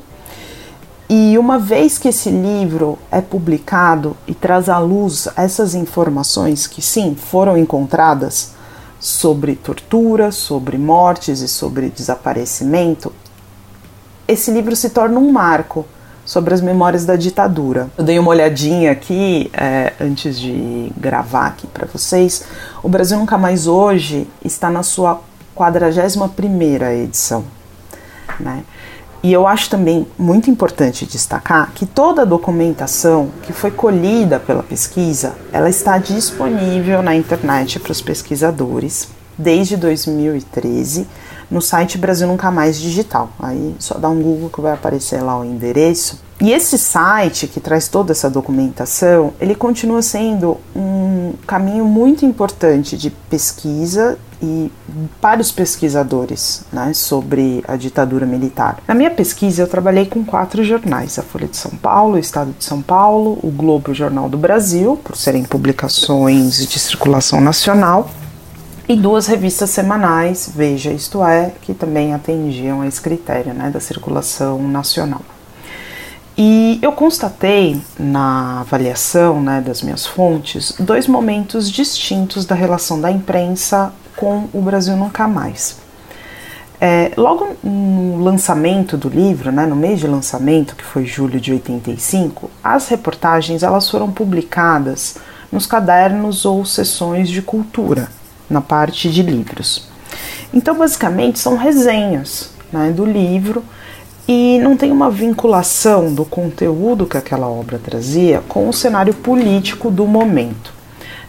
E 1.09 1.39
uma 1.39 1.57
vez 1.57 1.97
que 1.97 2.07
esse 2.07 2.29
livro 2.29 2.99
é 3.11 3.19
publicado 3.19 4.15
e 4.27 4.35
traz 4.35 4.69
à 4.69 4.77
luz 4.77 5.27
essas 5.35 5.73
informações 5.73 6.67
que 6.67 6.83
sim 6.83 7.15
foram 7.15 7.57
encontradas 7.57 8.53
sobre 8.99 9.55
tortura, 9.55 10.31
sobre 10.31 10.77
mortes 10.77 11.41
e 11.41 11.47
sobre 11.47 11.89
desaparecimento, 11.89 13.11
esse 14.27 14.51
livro 14.51 14.75
se 14.75 14.91
torna 14.91 15.19
um 15.19 15.31
marco 15.31 15.83
sobre 16.23 16.53
as 16.53 16.61
memórias 16.61 17.05
da 17.05 17.15
ditadura. 17.15 17.89
Eu 17.97 18.03
dei 18.03 18.19
uma 18.19 18.29
olhadinha 18.29 18.91
aqui 18.91 19.49
é, 19.51 19.93
antes 19.99 20.39
de 20.39 20.93
gravar 20.95 21.47
aqui 21.47 21.65
para 21.65 21.87
vocês. 21.87 22.43
O 22.83 22.87
Brasil 22.87 23.17
Nunca 23.17 23.35
Mais 23.35 23.65
Hoje 23.65 24.27
está 24.45 24.69
na 24.69 24.83
sua 24.83 25.23
41 25.55 26.85
edição. 27.03 27.43
Né? 28.39 28.63
E 29.21 29.33
eu 29.33 29.45
acho 29.45 29.69
também 29.69 30.07
muito 30.17 30.49
importante 30.49 31.05
destacar 31.05 31.71
que 31.73 31.85
toda 31.85 32.21
a 32.21 32.25
documentação 32.25 33.31
que 33.43 33.51
foi 33.51 33.69
colhida 33.69 34.39
pela 34.39 34.63
pesquisa, 34.63 35.35
ela 35.51 35.69
está 35.69 35.97
disponível 35.97 37.01
na 37.01 37.13
internet 37.13 37.79
para 37.79 37.91
os 37.91 38.01
pesquisadores 38.01 39.09
desde 39.37 39.75
2013 39.75 41.05
no 41.51 41.61
site 41.61 41.97
Brasil 41.97 42.27
Nunca 42.27 42.51
Mais 42.51 42.79
Digital. 42.79 43.29
Aí 43.39 43.75
só 43.79 43.97
dá 43.97 44.07
um 44.07 44.21
Google 44.21 44.49
que 44.49 44.61
vai 44.61 44.73
aparecer 44.73 45.21
lá 45.21 45.37
o 45.37 45.43
endereço. 45.43 46.21
E 46.41 46.51
esse 46.51 46.77
site 46.77 47.47
que 47.47 47.59
traz 47.59 47.89
toda 47.89 48.13
essa 48.13 48.29
documentação, 48.29 49.33
ele 49.41 49.53
continua 49.53 50.01
sendo 50.01 50.57
um 50.73 51.33
caminho 51.45 51.83
muito 51.83 52.25
importante 52.25 52.97
de 52.97 53.09
pesquisa 53.09 54.17
e 54.41 54.71
para 55.19 55.41
os 55.41 55.51
pesquisadores 55.51 56.63
né, 56.71 56.93
sobre 56.93 57.61
a 57.67 57.75
ditadura 57.75 58.25
militar. 58.25 58.81
Na 58.87 58.93
minha 58.93 59.11
pesquisa, 59.11 59.63
eu 59.63 59.67
trabalhei 59.67 60.05
com 60.05 60.23
quatro 60.23 60.63
jornais: 60.63 61.19
a 61.19 61.21
Folha 61.23 61.47
de 61.47 61.57
São 61.57 61.71
Paulo, 61.71 62.15
o 62.15 62.19
Estado 62.19 62.55
de 62.57 62.63
São 62.63 62.81
Paulo, 62.81 63.37
o 63.43 63.51
Globo 63.51 63.91
o 63.91 63.93
Jornal 63.93 64.29
do 64.29 64.37
Brasil, 64.37 64.97
por 65.03 65.17
serem 65.17 65.43
publicações 65.43 66.65
de 66.65 66.79
circulação 66.79 67.41
nacional, 67.41 68.09
e 68.87 68.95
duas 68.95 69.27
revistas 69.27 69.71
semanais, 69.71 70.49
Veja 70.55 70.91
Isto 70.91 71.21
É, 71.21 71.51
que 71.61 71.73
também 71.73 72.13
atendiam 72.13 72.81
a 72.81 72.87
esse 72.87 73.01
critério 73.01 73.53
né, 73.53 73.69
da 73.69 73.81
circulação 73.81 74.65
nacional. 74.67 75.21
E 76.41 76.79
eu 76.81 76.93
constatei 76.93 77.81
na 77.99 78.61
avaliação 78.61 79.41
né, 79.41 79.59
das 79.59 79.81
minhas 79.81 80.05
fontes 80.05 80.73
dois 80.79 81.05
momentos 81.05 81.69
distintos 81.69 82.45
da 82.45 82.55
relação 82.55 83.01
da 83.01 83.11
imprensa 83.11 83.91
com 84.15 84.47
o 84.53 84.61
Brasil 84.61 84.95
Nunca 84.95 85.27
Mais. 85.27 85.79
É, 86.79 87.11
logo 87.17 87.57
no 87.61 88.23
lançamento 88.23 88.95
do 88.95 89.09
livro, 89.09 89.51
né, 89.51 89.65
no 89.65 89.75
mês 89.75 89.99
de 89.99 90.07
lançamento, 90.07 90.77
que 90.77 90.83
foi 90.85 91.05
julho 91.05 91.41
de 91.41 91.51
85, 91.51 92.49
as 92.63 92.87
reportagens 92.87 93.61
elas 93.61 93.89
foram 93.89 94.09
publicadas 94.09 95.17
nos 95.51 95.65
cadernos 95.65 96.45
ou 96.45 96.63
sessões 96.63 97.27
de 97.27 97.41
cultura 97.41 98.07
na 98.49 98.61
parte 98.61 99.09
de 99.11 99.21
livros. 99.21 99.89
Então, 100.53 100.77
basicamente, 100.77 101.37
são 101.37 101.57
resenhas 101.57 102.49
né, 102.71 102.91
do 102.91 103.03
livro 103.03 103.61
e 104.27 104.59
não 104.59 104.77
tem 104.77 104.91
uma 104.91 105.09
vinculação 105.09 106.13
do 106.13 106.23
conteúdo 106.23 107.05
que 107.05 107.17
aquela 107.17 107.47
obra 107.47 107.79
trazia 107.79 108.41
com 108.47 108.69
o 108.69 108.73
cenário 108.73 109.13
político 109.13 109.89
do 109.89 110.05
momento. 110.05 110.73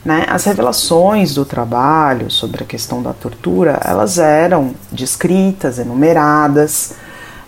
Né? 0.05 0.27
As 0.29 0.45
revelações 0.45 1.35
do 1.35 1.45
trabalho 1.45 2.31
sobre 2.31 2.63
a 2.63 2.67
questão 2.67 3.03
da 3.03 3.13
tortura, 3.13 3.81
elas 3.85 4.19
eram 4.19 4.75
descritas, 4.91 5.79
enumeradas, 5.79 6.95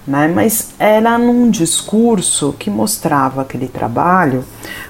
né? 0.07 0.31
mas 0.35 0.71
era 0.79 1.19
num 1.19 1.51
discurso 1.51 2.55
que 2.59 2.69
mostrava 2.69 3.43
aquele 3.43 3.69
trabalho 3.69 4.45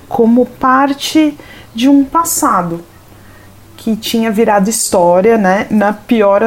como 0.08 0.44
parte 0.44 1.36
de 1.74 1.88
um 1.88 2.04
passado, 2.04 2.84
que 3.76 3.96
tinha 3.96 4.30
virado 4.30 4.70
história, 4.70 5.36
né, 5.36 5.66
na 5.70 5.92
pior, 5.92 6.42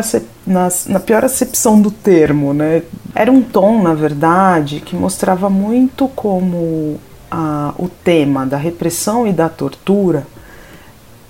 na, 0.45 0.69
na 0.87 0.99
pior 0.99 1.23
acepção 1.25 1.81
do 1.81 1.91
termo, 1.91 2.53
né. 2.53 2.83
Era 3.13 3.31
um 3.31 3.41
tom, 3.41 3.81
na 3.81 3.93
verdade, 3.93 4.81
que 4.81 4.95
mostrava 4.95 5.49
muito 5.49 6.07
como 6.09 6.99
a, 7.29 7.73
o 7.77 7.89
tema 7.89 8.45
da 8.45 8.57
repressão 8.57 9.27
e 9.27 9.33
da 9.33 9.49
tortura 9.49 10.25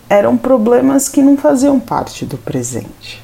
eram 0.08 0.38
problemas 0.38 1.10
que 1.10 1.22
não 1.22 1.36
faziam 1.36 1.80
parte 1.80 2.26
do 2.26 2.38
presente, 2.38 3.24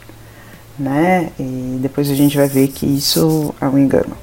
né, 0.80 1.30
e 1.40 1.78
depois 1.80 2.10
a 2.10 2.16
gente 2.16 2.36
vai 2.36 2.48
ver 2.48 2.70
que 2.70 2.86
isso 2.86 3.54
é 3.62 3.66
um 3.68 3.78
engano, 3.78 4.18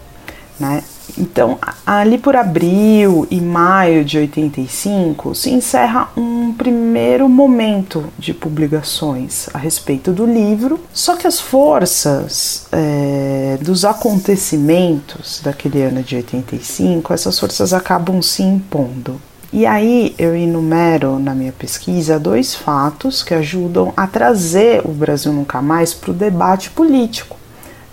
né. 0.58 0.82
Então, 1.16 1.58
ali 1.86 2.18
por 2.18 2.36
abril 2.36 3.26
e 3.30 3.40
maio 3.40 4.04
de 4.04 4.18
85 4.18 5.34
se 5.34 5.50
encerra 5.50 6.10
um 6.16 6.52
primeiro 6.52 7.28
momento 7.28 8.12
de 8.18 8.34
publicações 8.34 9.48
a 9.54 9.58
respeito 9.58 10.12
do 10.12 10.26
livro, 10.26 10.80
só 10.92 11.16
que 11.16 11.26
as 11.26 11.40
forças 11.40 12.66
é, 12.72 13.58
dos 13.60 13.84
acontecimentos 13.84 15.40
daquele 15.42 15.82
ano 15.82 16.02
de 16.02 16.16
85, 16.16 17.12
essas 17.12 17.38
forças 17.38 17.72
acabam 17.72 18.20
se 18.20 18.42
impondo. 18.42 19.20
E 19.50 19.64
aí 19.64 20.14
eu 20.18 20.36
enumero 20.36 21.18
na 21.18 21.34
minha 21.34 21.52
pesquisa 21.52 22.18
dois 22.18 22.54
fatos 22.54 23.22
que 23.22 23.32
ajudam 23.32 23.94
a 23.96 24.06
trazer 24.06 24.82
o 24.84 24.88
Brasil 24.88 25.32
Nunca 25.32 25.62
Mais 25.62 25.94
para 25.94 26.10
o 26.10 26.14
debate 26.14 26.68
político, 26.70 27.36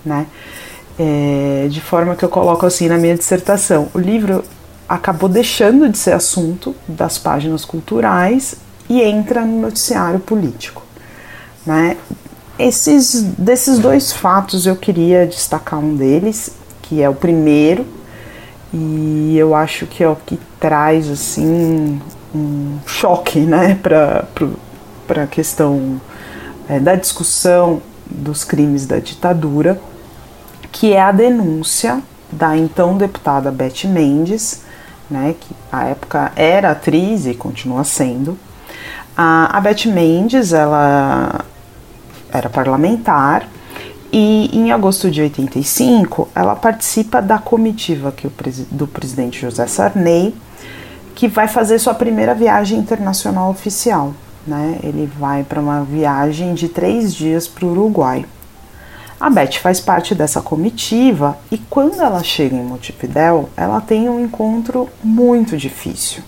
né? 0.03 0.27
É, 0.97 1.67
de 1.69 1.81
forma 1.81 2.15
que 2.15 2.23
eu 2.23 2.29
coloco 2.29 2.65
assim 2.65 2.87
na 2.87 2.97
minha 2.97 3.15
dissertação. 3.15 3.89
O 3.93 3.99
livro 3.99 4.43
acabou 4.87 5.27
deixando 5.27 5.89
de 5.89 5.97
ser 5.97 6.13
assunto 6.13 6.75
das 6.87 7.17
páginas 7.17 7.65
culturais 7.65 8.55
e 8.89 9.01
entra 9.01 9.41
no 9.41 9.59
noticiário 9.61 10.19
político. 10.19 10.83
Né? 11.65 11.97
Esses, 12.57 13.21
desses 13.37 13.79
dois 13.79 14.13
fatos 14.13 14.65
eu 14.65 14.75
queria 14.75 15.25
destacar 15.25 15.79
um 15.79 15.95
deles, 15.95 16.51
que 16.81 17.01
é 17.01 17.09
o 17.09 17.13
primeiro, 17.13 17.85
e 18.73 19.35
eu 19.37 19.55
acho 19.55 19.85
que 19.87 20.03
é 20.03 20.07
o 20.07 20.15
que 20.15 20.39
traz 20.59 21.09
assim 21.09 21.99
um 22.33 22.77
choque 22.85 23.39
né, 23.39 23.79
para 23.81 24.27
a 25.23 25.27
questão 25.27 25.99
é, 26.67 26.79
da 26.79 26.95
discussão 26.95 27.81
dos 28.09 28.43
crimes 28.43 28.85
da 28.85 28.99
ditadura 28.99 29.79
que 30.75 30.91
é 30.91 31.01
a 31.01 31.11
denúncia 31.13 32.01
da 32.29 32.57
então 32.57 32.97
deputada 32.97 33.49
Beth 33.49 33.85
Mendes, 33.85 34.61
né, 35.09 35.33
que 35.39 35.55
à 35.71 35.85
época 35.85 36.33
era 36.35 36.71
atriz 36.71 37.25
e 37.25 37.33
continua 37.33 37.85
sendo. 37.85 38.37
A, 39.15 39.57
a 39.57 39.61
Beth 39.61 39.85
Mendes, 39.85 40.51
ela 40.51 41.45
era 42.29 42.49
parlamentar 42.49 43.47
e 44.11 44.49
em 44.51 44.73
agosto 44.73 45.09
de 45.09 45.21
85 45.21 46.27
ela 46.35 46.57
participa 46.57 47.21
da 47.21 47.37
comitiva 47.37 48.11
que 48.11 48.27
o, 48.27 48.33
do 48.69 48.85
presidente 48.85 49.39
José 49.39 49.67
Sarney, 49.67 50.35
que 51.15 51.29
vai 51.29 51.47
fazer 51.47 51.79
sua 51.79 51.93
primeira 51.93 52.35
viagem 52.35 52.79
internacional 52.79 53.49
oficial. 53.49 54.13
Né? 54.45 54.77
Ele 54.83 55.09
vai 55.17 55.41
para 55.45 55.61
uma 55.61 55.85
viagem 55.85 56.53
de 56.53 56.67
três 56.67 57.15
dias 57.15 57.47
para 57.47 57.65
o 57.65 57.71
Uruguai. 57.71 58.25
A 59.25 59.29
Beth 59.31 59.53
faz 59.53 59.79
parte 59.79 60.13
dessa 60.13 60.39
comitiva 60.39 61.35
e 61.51 61.57
quando 61.57 61.99
ela 61.99 62.21
chega 62.21 62.55
em 62.55 62.63
Montevidéu, 62.63 63.49
ela 63.57 63.81
tem 63.81 64.07
um 64.07 64.23
encontro 64.23 64.87
muito 65.03 65.57
difícil, 65.57 66.21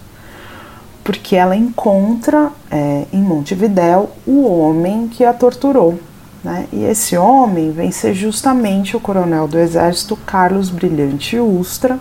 porque 1.03 1.35
ela 1.35 1.55
encontra 1.55 2.51
é, 2.71 3.05
em 3.13 3.21
Montevidéu 3.21 4.09
o 4.25 4.47
homem 4.47 5.07
que 5.07 5.23
a 5.23 5.31
torturou. 5.31 5.99
Né? 6.43 6.65
E 6.73 6.85
esse 6.85 7.15
homem 7.15 7.69
vem 7.69 7.91
ser 7.91 8.15
justamente 8.15 8.97
o 8.97 8.99
coronel 8.99 9.47
do 9.47 9.59
exército 9.59 10.15
Carlos 10.15 10.71
Brilhante 10.71 11.37
Ustra, 11.37 11.99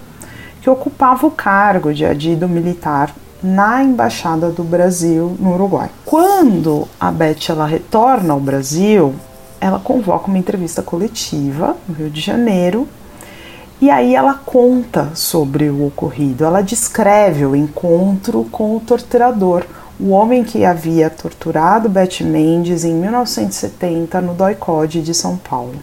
que 0.62 0.70
ocupava 0.70 1.26
o 1.26 1.30
cargo 1.30 1.92
de 1.92 2.06
adido 2.06 2.48
militar 2.48 3.14
na 3.42 3.84
embaixada 3.84 4.48
do 4.48 4.64
Brasil 4.64 5.36
no 5.38 5.52
Uruguai. 5.52 5.90
Quando 6.06 6.88
a 6.98 7.10
Beth 7.10 7.50
ela 7.50 7.66
retorna 7.66 8.32
ao 8.32 8.40
Brasil, 8.40 9.14
ela 9.60 9.78
convoca 9.78 10.28
uma 10.28 10.38
entrevista 10.38 10.82
coletiva 10.82 11.76
no 11.88 11.94
Rio 11.94 12.10
de 12.10 12.20
Janeiro 12.20 12.88
e 13.80 13.90
aí 13.90 14.14
ela 14.14 14.34
conta 14.34 15.10
sobre 15.14 15.68
o 15.68 15.86
ocorrido. 15.86 16.44
Ela 16.44 16.62
descreve 16.62 17.44
o 17.44 17.54
encontro 17.54 18.44
com 18.50 18.76
o 18.76 18.80
torturador, 18.80 19.64
o 20.00 20.10
homem 20.10 20.42
que 20.44 20.64
havia 20.64 21.10
torturado 21.10 21.88
Beth 21.88 22.22
Mendes 22.22 22.84
em 22.84 22.94
1970 22.94 24.20
no 24.20 24.34
Doicode 24.34 25.02
de 25.02 25.12
São 25.12 25.36
Paulo. 25.36 25.76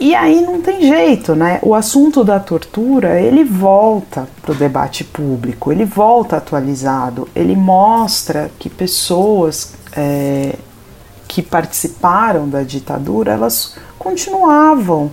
E 0.00 0.14
aí 0.14 0.40
não 0.40 0.60
tem 0.60 0.82
jeito, 0.82 1.34
né? 1.34 1.60
O 1.62 1.74
assunto 1.74 2.24
da 2.24 2.40
tortura 2.40 3.20
ele 3.20 3.44
volta 3.44 4.26
para 4.42 4.52
o 4.52 4.54
debate 4.54 5.04
público, 5.04 5.70
ele 5.70 5.84
volta 5.84 6.36
atualizado, 6.36 7.28
ele 7.34 7.54
mostra 7.54 8.50
que 8.58 8.68
pessoas 8.68 9.74
é, 9.96 10.56
que 11.34 11.42
participaram 11.42 12.48
da 12.48 12.62
ditadura 12.62 13.32
elas 13.32 13.74
continuavam 13.98 15.10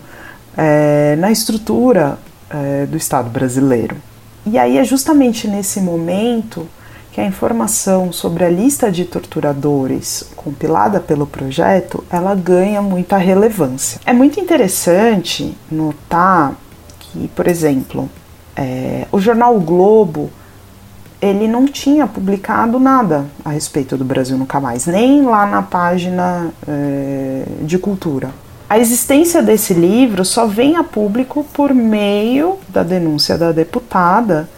é, 0.55 1.15
na 1.17 1.31
estrutura 1.31 2.19
é, 2.47 2.85
do 2.85 2.95
Estado 2.95 3.27
brasileiro. 3.27 3.95
E 4.45 4.55
aí 4.59 4.77
é 4.77 4.83
justamente 4.83 5.47
nesse 5.47 5.81
momento 5.81 6.67
que 7.11 7.19
a 7.19 7.25
informação 7.25 8.13
sobre 8.13 8.45
a 8.45 8.49
lista 8.51 8.91
de 8.91 9.03
torturadores 9.03 10.29
compilada 10.35 10.99
pelo 10.99 11.25
projeto 11.25 12.03
ela 12.07 12.35
ganha 12.35 12.83
muita 12.83 13.17
relevância. 13.17 13.99
É 14.05 14.13
muito 14.13 14.39
interessante 14.39 15.57
notar 15.71 16.53
que, 16.99 17.29
por 17.29 17.47
exemplo, 17.47 18.07
é, 18.55 19.07
o 19.11 19.19
jornal 19.19 19.57
o 19.57 19.59
Globo 19.59 20.29
ele 21.21 21.47
não 21.47 21.65
tinha 21.67 22.07
publicado 22.07 22.79
nada 22.79 23.25
a 23.45 23.51
respeito 23.51 23.95
do 23.95 24.03
Brasil 24.03 24.37
Nunca 24.37 24.59
Mais, 24.59 24.87
nem 24.87 25.21
lá 25.21 25.45
na 25.45 25.61
página 25.61 26.49
é, 26.67 27.43
de 27.61 27.77
cultura. 27.77 28.31
A 28.67 28.79
existência 28.79 29.43
desse 29.43 29.73
livro 29.73 30.25
só 30.25 30.47
vem 30.47 30.77
a 30.77 30.83
público 30.83 31.45
por 31.53 31.73
meio 31.73 32.57
da 32.69 32.81
denúncia 32.81 33.37
da 33.37 33.51
deputada 33.51 34.49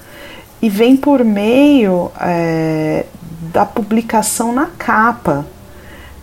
e 0.62 0.69
vem 0.69 0.95
por 0.95 1.23
meio 1.26 2.12
é, 2.21 3.06
da 3.52 3.65
publicação 3.65 4.54
na 4.54 4.67
capa. 4.67 5.45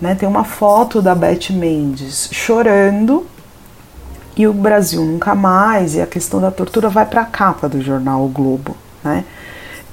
Né? 0.00 0.14
Tem 0.14 0.26
uma 0.26 0.44
foto 0.44 1.02
da 1.02 1.14
Beth 1.14 1.50
Mendes 1.50 2.30
chorando 2.32 3.26
e 4.36 4.46
o 4.46 4.54
Brasil 4.54 5.04
nunca 5.04 5.34
mais 5.34 5.96
e 5.96 6.00
a 6.00 6.06
questão 6.06 6.40
da 6.40 6.50
tortura 6.50 6.88
vai 6.88 7.04
para 7.04 7.22
a 7.22 7.26
capa 7.26 7.68
do 7.68 7.82
jornal 7.82 8.24
o 8.24 8.28
Globo, 8.28 8.74
né? 9.04 9.24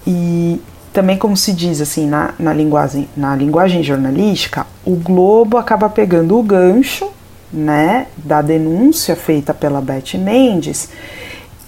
E 0.08 0.62
também 0.93 1.17
como 1.17 1.36
se 1.36 1.52
diz 1.52 1.82
assim 1.82 2.08
na, 2.08 2.34
na 2.39 2.54
linguagem 2.54 3.10
na 3.15 3.36
linguagem 3.36 3.84
jornalística, 3.84 4.65
o 4.86 4.96
Globo 4.96 5.58
acaba 5.58 5.89
pegando 5.89 6.39
o 6.39 6.41
gancho, 6.41 7.10
né, 7.52 8.08
da 8.17 8.41
denúncia 8.41 9.15
feita 9.15 9.54
pela 9.54 9.82
Beth 9.82 10.17
Mendes 10.17 10.89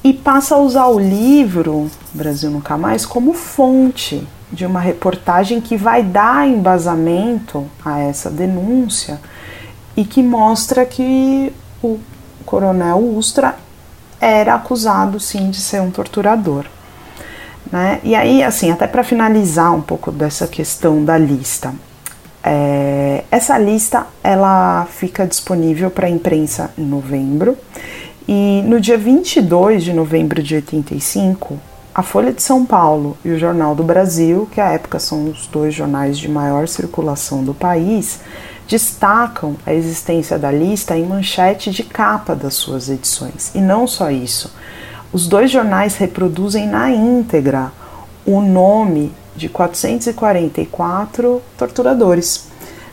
e 0.04 0.14
passa 0.14 0.56
a 0.56 0.58
usar 0.58 0.88
o 0.88 1.00
livro 1.00 1.90
Brasil 2.14 2.50
Nunca 2.50 2.78
Mais 2.78 3.06
como 3.06 3.34
fonte 3.34 4.26
de 4.52 4.66
uma 4.66 4.80
reportagem 4.80 5.62
que 5.62 5.78
vai 5.78 6.02
dar 6.02 6.48
embasamento 6.48 7.66
a 7.84 8.00
essa 8.00 8.30
denúncia 8.30 9.20
e 9.96 10.04
que 10.04 10.24
mostra 10.24 10.86
que 10.86 11.54
o 11.84 12.00
coronel 12.46 12.98
Ustra 12.98 13.56
era 14.20 14.56
acusado 14.56 15.20
sim 15.20 15.50
de 15.50 15.60
ser 15.62 15.82
um 15.82 15.92
torturador. 15.92 16.66
Né? 17.72 18.00
E 18.04 18.16
aí, 18.16 18.44
assim, 18.44 18.72
até 18.72 18.88
para 18.88 19.04
finalizar 19.04 19.74
um 19.74 19.82
pouco 19.82 20.12
dessa 20.12 20.48
questão 20.48 21.04
da 21.04 21.18
lista, 21.18 21.74
é, 22.44 23.24
essa 23.30 23.58
lista 23.58 24.08
ela 24.24 24.88
fica 24.90 25.26
disponível 25.28 25.92
para 25.92 26.08
a 26.08 26.10
imprensa 26.10 26.72
em 26.78 26.86
novembro 26.86 27.58
e 28.28 28.64
no 28.66 28.80
dia 28.80 28.98
22 28.98 29.84
de 29.84 29.92
novembro 29.92 30.42
de 30.44 30.54
85, 30.54 31.60
a 31.96 32.04
Folha 32.04 32.32
de 32.32 32.44
São 32.44 32.64
Paulo 32.64 33.18
e 33.26 33.32
o 33.32 33.40
Jornal 33.40 33.74
do 33.74 33.84
Brasil, 33.84 34.48
que 34.52 34.62
à 34.62 34.70
época 34.70 35.00
são 35.00 35.26
os 35.26 35.48
dois 35.48 35.74
jornais 35.74 36.16
de 36.18 36.30
maior 36.30 36.68
circulação 36.68 37.44
do 37.44 37.56
país, 37.56 38.20
destacam 38.68 39.56
a 39.66 39.74
existência 39.74 40.38
da 40.38 40.52
lista 40.52 40.96
em 40.96 41.08
manchete 41.08 41.72
de 41.72 41.82
capa 41.82 42.36
das 42.36 42.54
suas 42.54 42.88
edições. 42.88 43.52
E 43.56 43.60
não 43.60 43.88
só 43.88 44.12
isso, 44.12 44.54
os 45.12 45.28
dois 45.28 45.50
jornais 45.50 45.96
reproduzem 45.98 46.68
na 46.68 46.92
íntegra 46.92 47.72
o 48.26 48.42
nome 48.42 49.12
de 49.36 49.50
444 49.50 51.42
torturadores. 51.58 52.48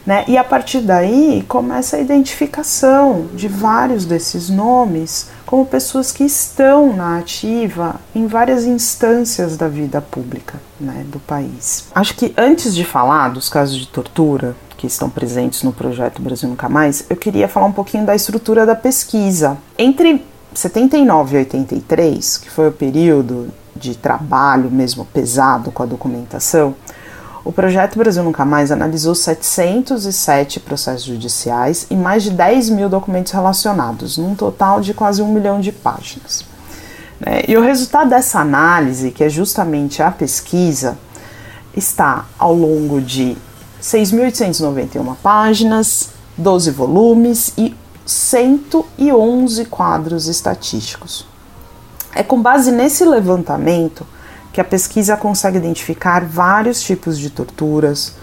Né? 0.06 0.24
E 0.28 0.38
a 0.38 0.44
partir 0.44 0.80
daí 0.80 1.44
começa 1.48 1.96
a 1.96 2.00
identificação 2.00 3.26
de 3.34 3.48
vários 3.48 4.04
desses 4.04 4.48
nomes 4.48 5.28
como 5.44 5.66
pessoas 5.66 6.12
que 6.12 6.22
estão 6.24 6.94
na 6.94 7.18
ativa 7.18 7.96
em 8.14 8.28
várias 8.28 8.64
instâncias 8.64 9.56
da 9.56 9.66
vida 9.66 10.00
pública 10.00 10.60
né, 10.80 11.04
do 11.08 11.18
país. 11.18 11.88
Acho 11.92 12.14
que 12.14 12.32
antes 12.36 12.74
de 12.74 12.84
falar 12.84 13.30
dos 13.30 13.48
casos 13.48 13.76
de 13.76 13.88
tortura 13.88 14.54
que 14.76 14.86
estão 14.86 15.10
presentes 15.10 15.62
no 15.64 15.72
projeto 15.72 16.22
Brasil 16.22 16.48
Nunca 16.48 16.68
Mais, 16.68 17.04
eu 17.10 17.16
queria 17.16 17.48
falar 17.48 17.66
um 17.66 17.72
pouquinho 17.72 18.06
da 18.06 18.14
estrutura 18.14 18.64
da 18.64 18.76
pesquisa. 18.76 19.56
Entre 19.76 20.24
79 20.56 21.36
e 21.36 21.38
83, 21.40 22.38
que 22.38 22.50
foi 22.50 22.68
o 22.68 22.72
período 22.72 23.48
de 23.74 23.94
trabalho 23.94 24.70
mesmo 24.70 25.04
pesado 25.04 25.70
com 25.70 25.82
a 25.82 25.86
documentação, 25.86 26.74
o 27.44 27.52
projeto 27.52 27.98
Brasil 27.98 28.24
Nunca 28.24 28.42
Mais 28.44 28.72
analisou 28.72 29.14
707 29.14 30.58
processos 30.60 31.04
judiciais 31.04 31.86
e 31.90 31.94
mais 31.94 32.22
de 32.22 32.30
10 32.30 32.70
mil 32.70 32.88
documentos 32.88 33.32
relacionados, 33.32 34.16
num 34.16 34.34
total 34.34 34.80
de 34.80 34.94
quase 34.94 35.20
um 35.20 35.30
milhão 35.30 35.60
de 35.60 35.70
páginas. 35.70 36.44
Né? 37.20 37.42
E 37.46 37.54
o 37.54 37.60
resultado 37.60 38.08
dessa 38.08 38.40
análise, 38.40 39.10
que 39.10 39.22
é 39.22 39.28
justamente 39.28 40.02
a 40.02 40.10
pesquisa, 40.10 40.96
está 41.76 42.24
ao 42.38 42.54
longo 42.54 42.98
de 42.98 43.36
6.891 43.82 45.14
páginas, 45.22 46.08
12 46.38 46.70
volumes 46.70 47.52
e 47.58 47.74
111 48.06 49.64
quadros 49.66 50.28
estatísticos. 50.28 51.26
É 52.14 52.22
com 52.22 52.40
base 52.40 52.70
nesse 52.70 53.04
levantamento 53.04 54.06
que 54.52 54.60
a 54.60 54.64
pesquisa 54.64 55.16
consegue 55.16 55.58
identificar 55.58 56.24
vários 56.24 56.80
tipos 56.80 57.18
de 57.18 57.28
torturas, 57.28 58.14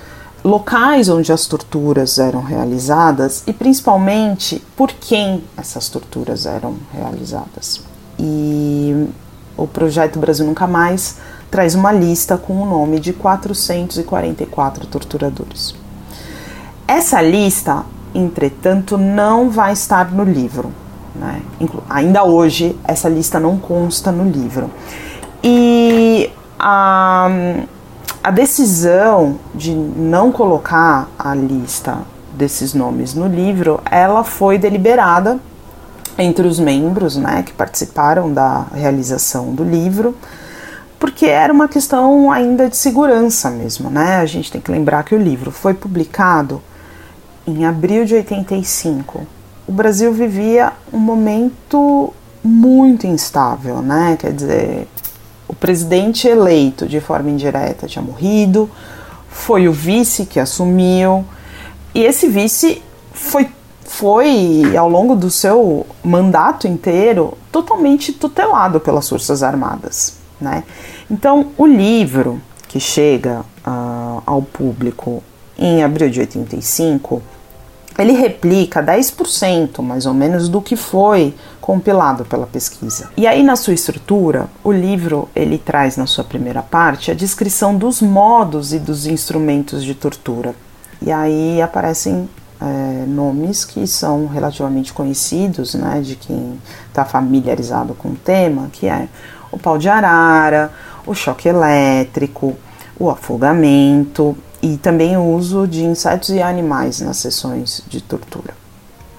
locais 0.43 1.07
onde 1.09 1.31
as 1.31 1.45
torturas 1.45 2.17
eram 2.17 2.41
realizadas 2.41 3.43
e 3.45 3.53
principalmente 3.53 4.63
por 4.75 4.91
quem 4.91 5.43
essas 5.55 5.89
torturas 5.89 6.47
eram 6.47 6.77
realizadas. 6.91 7.81
E 8.17 9.07
o 9.55 9.67
projeto 9.67 10.17
Brasil 10.17 10.45
Nunca 10.45 10.65
Mais 10.65 11.17
traz 11.51 11.75
uma 11.75 11.91
lista 11.91 12.35
com 12.35 12.61
o 12.61 12.65
nome 12.65 12.99
de 12.99 13.13
444 13.13 14.87
torturadores. 14.87 15.75
Essa 16.87 17.21
lista, 17.21 17.85
entretanto, 18.13 18.97
não 18.97 19.49
vai 19.49 19.73
estar 19.73 20.11
no 20.11 20.23
livro. 20.23 20.71
Né? 21.15 21.41
Ainda 21.89 22.23
hoje, 22.23 22.77
essa 22.83 23.09
lista 23.09 23.39
não 23.39 23.57
consta 23.57 24.11
no 24.11 24.29
livro. 24.29 24.69
E 25.43 26.29
a, 26.57 27.29
a 28.23 28.31
decisão 28.31 29.37
de 29.53 29.73
não 29.73 30.31
colocar 30.31 31.09
a 31.17 31.35
lista 31.35 31.97
desses 32.33 32.73
nomes 32.73 33.13
no 33.13 33.27
livro, 33.27 33.79
ela 33.89 34.23
foi 34.23 34.57
deliberada 34.57 35.39
entre 36.17 36.47
os 36.47 36.59
membros 36.59 37.15
né, 37.17 37.43
que 37.43 37.51
participaram 37.53 38.31
da 38.31 38.65
realização 38.73 39.53
do 39.53 39.63
livro, 39.63 40.15
porque 40.99 41.25
era 41.25 41.51
uma 41.51 41.67
questão 41.67 42.31
ainda 42.31 42.69
de 42.69 42.77
segurança 42.77 43.49
mesmo. 43.49 43.89
Né? 43.89 44.17
A 44.17 44.25
gente 44.25 44.51
tem 44.51 44.61
que 44.61 44.71
lembrar 44.71 45.03
que 45.03 45.13
o 45.13 45.17
livro 45.17 45.51
foi 45.51 45.73
publicado 45.73 46.61
em 47.47 47.65
abril 47.65 48.05
de 48.05 48.15
85. 48.15 49.25
O 49.67 49.71
Brasil 49.71 50.11
vivia 50.13 50.73
um 50.91 50.99
momento 50.99 52.13
muito 52.43 53.07
instável, 53.07 53.81
né? 53.81 54.17
Quer 54.19 54.33
dizer, 54.33 54.87
o 55.47 55.53
presidente 55.53 56.27
eleito 56.27 56.87
de 56.87 56.99
forma 56.99 57.29
indireta 57.29 57.87
tinha 57.87 58.03
morrido, 58.03 58.69
foi 59.29 59.67
o 59.67 59.71
vice 59.71 60.25
que 60.25 60.39
assumiu, 60.39 61.25
e 61.93 62.03
esse 62.03 62.27
vice 62.27 62.81
foi, 63.13 63.49
foi 63.85 64.75
ao 64.75 64.89
longo 64.89 65.15
do 65.15 65.29
seu 65.29 65.85
mandato 66.03 66.67
inteiro, 66.67 67.37
totalmente 67.51 68.11
tutelado 68.11 68.79
pelas 68.79 69.07
Forças 69.07 69.43
Armadas. 69.43 70.17
Né? 70.41 70.63
Então, 71.09 71.47
o 71.57 71.65
livro 71.65 72.41
que 72.67 72.79
chega 72.79 73.41
uh, 73.65 74.23
ao 74.25 74.41
público 74.41 75.23
em 75.65 75.81
abril 75.81 76.09
de 76.09 76.19
85, 76.19 77.21
ele 77.97 78.11
replica 78.11 78.83
10% 78.83 79.81
mais 79.81 80.05
ou 80.05 80.13
menos 80.13 80.49
do 80.49 80.61
que 80.61 80.75
foi 80.75 81.33
compilado 81.61 82.25
pela 82.25 82.45
pesquisa. 82.45 83.09
E 83.15 83.25
aí 83.25 83.41
na 83.43 83.55
sua 83.55 83.73
estrutura, 83.73 84.47
o 84.63 84.71
livro 84.71 85.29
ele 85.33 85.57
traz 85.57 85.95
na 85.95 86.05
sua 86.05 86.23
primeira 86.23 86.61
parte 86.61 87.11
a 87.11 87.13
descrição 87.13 87.75
dos 87.75 88.01
modos 88.01 88.73
e 88.73 88.79
dos 88.79 89.05
instrumentos 89.05 89.83
de 89.83 89.93
tortura. 89.93 90.53
E 91.01 91.11
aí 91.11 91.61
aparecem 91.61 92.27
é, 92.59 93.05
nomes 93.07 93.63
que 93.63 93.87
são 93.87 94.27
relativamente 94.27 94.91
conhecidos, 94.91 95.75
né, 95.75 96.01
de 96.01 96.15
quem 96.15 96.59
está 96.89 97.05
familiarizado 97.05 97.93
com 97.93 98.09
o 98.09 98.15
tema, 98.15 98.69
que 98.71 98.87
é 98.87 99.07
o 99.51 99.57
pau 99.57 99.77
de 99.77 99.87
arara, 99.87 100.71
o 101.05 101.13
choque 101.13 101.47
elétrico, 101.47 102.55
o 102.99 103.09
afogamento 103.09 104.35
e 104.63 104.77
também 104.77 105.17
o 105.17 105.23
uso 105.23 105.67
de 105.67 105.83
insetos 105.83 106.29
e 106.29 106.41
animais 106.41 107.01
nas 107.01 107.17
sessões 107.17 107.83
de 107.85 107.99
tortura. 107.99 108.55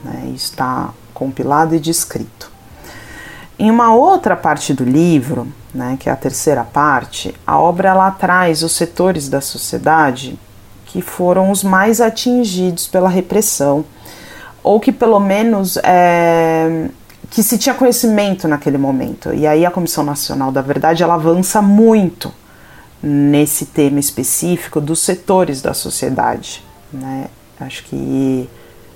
Né, 0.02 0.32
está 0.34 0.88
compilado 1.12 1.74
e 1.74 1.78
descrito. 1.78 2.50
Em 3.58 3.70
uma 3.70 3.94
outra 3.94 4.34
parte 4.34 4.72
do 4.72 4.84
livro, 4.84 5.46
né, 5.74 5.98
que 6.00 6.08
é 6.08 6.12
a 6.12 6.16
terceira 6.16 6.64
parte, 6.64 7.34
a 7.46 7.60
obra 7.60 7.90
ela 7.90 8.10
traz 8.10 8.62
os 8.62 8.72
setores 8.72 9.28
da 9.28 9.42
sociedade 9.42 10.38
que 10.86 11.02
foram 11.02 11.50
os 11.50 11.62
mais 11.62 12.00
atingidos 12.00 12.86
pela 12.86 13.08
repressão, 13.08 13.84
ou 14.62 14.80
que 14.80 14.92
pelo 14.92 15.20
menos 15.20 15.76
é, 15.82 16.88
que 17.30 17.42
se 17.42 17.58
tinha 17.58 17.74
conhecimento 17.74 18.48
naquele 18.48 18.78
momento. 18.78 19.34
E 19.34 19.46
aí 19.46 19.66
a 19.66 19.70
Comissão 19.70 20.04
Nacional 20.04 20.50
da 20.50 20.62
Verdade 20.62 21.02
ela 21.02 21.14
avança 21.14 21.60
muito 21.60 22.32
nesse 23.04 23.66
tema 23.66 24.00
específico 24.00 24.80
dos 24.80 25.00
setores 25.00 25.60
da 25.60 25.74
sociedade. 25.74 26.64
Né? 26.90 27.26
Acho 27.60 27.84
que 27.84 28.48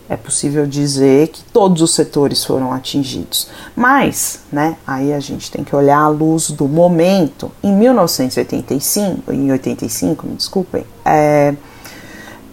é 0.09 0.17
possível 0.17 0.67
dizer 0.67 1.29
que 1.29 1.43
todos 1.45 1.83
os 1.83 1.95
setores 1.95 2.43
foram 2.43 2.73
atingidos. 2.73 3.51
Mas, 3.77 4.41
né, 4.51 4.77
aí 4.87 5.13
a 5.13 5.21
gente 5.21 5.51
tem 5.51 5.63
que 5.63 5.77
olhar 5.77 5.99
à 5.99 6.09
luz 6.09 6.51
do 6.51 6.67
momento. 6.67 7.53
Em 7.63 7.71
1985, 7.71 9.31
em 9.31 9.53
85, 9.53 10.27
me 10.27 10.35
desculpem, 10.35 10.85
é, 11.05 11.55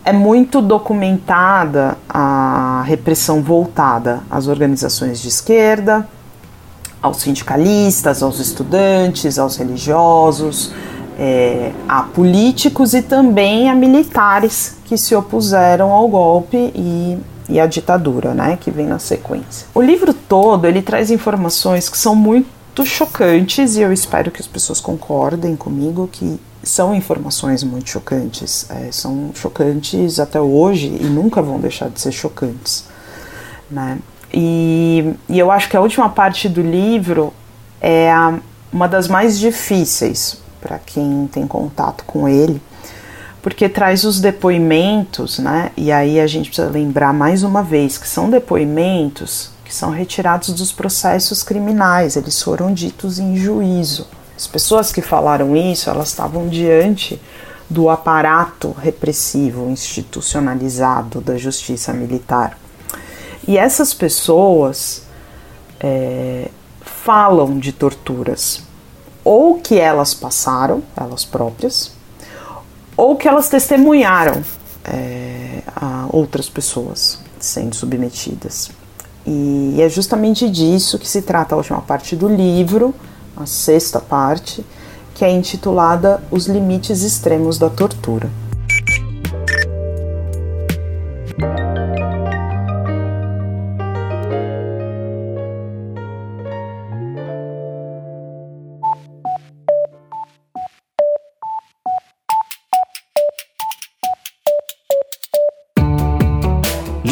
é 0.04 0.12
muito 0.12 0.62
documentada 0.62 1.98
a 2.10 2.84
repressão 2.86 3.42
voltada 3.42 4.22
às 4.30 4.48
organizações 4.48 5.22
de 5.22 5.30
esquerda, 5.30 6.06
aos 7.02 7.22
sindicalistas, 7.22 8.22
aos 8.22 8.40
estudantes, 8.40 9.40
aos 9.40 9.56
religiosos, 9.56 10.74
é, 11.18 11.72
a 11.88 12.04
políticos 12.04 12.94
e 12.94 13.02
também 13.02 13.70
a 13.70 13.76
militares 13.76 14.78
que 14.86 14.98
se 14.98 15.16
opuseram 15.16 15.92
ao 15.92 16.08
golpe 16.08 16.58
e, 16.76 17.18
e 17.50 17.60
à 17.60 17.66
ditadura, 17.66 18.34
né, 18.34 18.58
que 18.60 18.70
vem 18.70 18.86
na 18.86 19.00
sequência. 19.00 19.68
O 19.74 19.82
livro 19.82 20.14
todo 20.14 20.66
ele 20.66 20.82
traz 20.82 21.10
informações 21.10 21.90
que 21.90 21.98
são 21.98 22.16
muito 22.16 22.86
chocantes 22.86 23.78
e 23.78 23.82
eu 23.82 23.94
espero 23.94 24.30
que 24.30 24.42
as 24.42 24.48
pessoas 24.48 24.82
concordem 24.82 25.56
comigo 25.56 26.10
que 26.12 26.40
são 26.62 26.96
informações 26.96 27.64
muito 27.64 27.90
chocantes, 27.90 28.66
é, 28.70 28.92
são 28.92 29.32
chocantes 29.36 30.20
até 30.20 30.42
hoje 30.42 30.88
e 31.00 31.04
nunca 31.06 31.42
vão 31.42 31.60
deixar 31.60 31.90
de 31.90 32.02
ser 32.02 32.12
chocantes, 32.12 32.86
né? 33.70 34.00
E, 34.34 35.14
e 35.30 35.40
eu 35.40 35.52
acho 35.52 35.70
que 35.70 35.78
a 35.78 35.82
última 35.82 36.10
parte 36.10 36.50
do 36.50 36.62
livro 36.62 37.32
é 37.80 38.12
a, 38.12 38.40
uma 38.74 38.88
das 38.88 39.08
mais 39.08 39.40
difíceis 39.40 40.44
para 40.66 40.80
quem 40.80 41.30
tem 41.32 41.46
contato 41.46 42.04
com 42.06 42.28
ele, 42.28 42.60
porque 43.40 43.70
traz 43.70 44.04
os 44.04 44.20
depoimentos, 44.20 45.38
né? 45.38 45.72
E 45.78 45.92
aí 45.92 46.20
a 46.20 46.26
gente 46.26 46.50
precisa 46.50 46.68
lembrar 46.68 47.14
mais 47.14 47.44
uma 47.44 47.62
vez 47.62 48.00
que 48.00 48.08
são 48.08 48.32
depoimentos 48.32 49.52
que 49.64 49.74
são 49.74 49.92
retirados 49.92 50.50
dos 50.50 50.72
processos 50.72 51.44
criminais, 51.44 52.16
eles 52.16 52.42
foram 52.42 52.74
ditos 52.74 53.18
em 53.18 53.36
juízo. 53.36 54.08
As 54.36 54.46
pessoas 54.46 54.92
que 54.92 55.02
falaram 55.02 55.56
isso, 55.56 55.90
elas 55.90 56.10
estavam 56.10 56.48
diante 56.48 57.20
do 57.70 57.90
aparato 57.90 58.72
repressivo 58.72 59.68
institucionalizado 59.70 61.20
da 61.20 61.36
justiça 61.36 61.92
militar. 61.94 62.58
E 63.48 63.58
essas 63.58 63.94
pessoas 63.94 65.04
é, 65.80 66.50
falam 66.82 67.58
de 67.58 67.72
torturas, 67.72 68.62
ou 69.26 69.60
que 69.60 69.78
elas 69.78 70.14
passaram, 70.14 70.82
elas 70.96 71.26
próprias, 71.26 71.92
ou 72.96 73.18
que 73.18 73.28
elas 73.28 73.50
testemunharam 73.50 74.42
é, 74.86 75.62
a 75.76 76.08
outras 76.14 76.48
pessoas 76.48 77.20
sendo 77.38 77.76
submetidas. 77.76 78.72
E 79.26 79.82
é 79.82 79.90
justamente 79.90 80.50
disso 80.50 80.98
que 80.98 81.08
se 81.08 81.22
trata 81.22 81.56
a 81.56 81.58
última 81.58 81.82
parte 81.82 82.16
do 82.16 82.30
livro 82.30 82.96
a 83.36 83.46
sexta 83.46 84.00
parte, 84.00 84.66
que 85.14 85.26
é 85.26 85.32
intitulada 85.32 86.22
Os 86.32 86.48
Limites 86.48 87.04
Extremos 87.04 87.58
da 87.58 87.70
Tortura. 87.70 88.30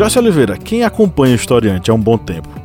Joyce 0.03 0.19
Oliveira, 0.19 0.57
quem 0.57 0.83
acompanha 0.83 1.31
o 1.31 1.37
historiante 1.37 1.89
há 1.89 1.93
um 1.93 1.97
bom 1.97 2.17
tempo, 2.17 2.49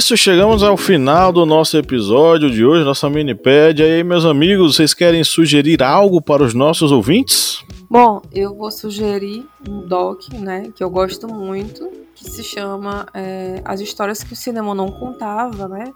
Isso, 0.00 0.16
chegamos 0.16 0.62
ao 0.62 0.78
final 0.78 1.30
do 1.30 1.44
nosso 1.44 1.76
episódio 1.76 2.50
de 2.50 2.64
hoje, 2.64 2.82
nossa 2.82 3.10
minipédia. 3.10 3.86
E 3.86 3.96
aí, 3.96 4.02
meus 4.02 4.24
amigos, 4.24 4.74
vocês 4.74 4.94
querem 4.94 5.22
sugerir 5.22 5.82
algo 5.82 6.22
para 6.22 6.42
os 6.42 6.54
nossos 6.54 6.90
ouvintes? 6.90 7.62
Bom, 7.88 8.22
eu 8.32 8.54
vou 8.54 8.70
sugerir 8.70 9.44
um 9.68 9.82
doc, 9.86 10.32
né, 10.32 10.72
que 10.74 10.82
eu 10.82 10.88
gosto 10.88 11.28
muito, 11.28 11.86
que 12.14 12.24
se 12.24 12.42
chama 12.42 13.04
é, 13.12 13.60
As 13.62 13.80
Histórias 13.80 14.24
que 14.24 14.32
o 14.32 14.36
Cinema 14.36 14.74
Não 14.74 14.90
Contava, 14.90 15.68
né? 15.68 15.92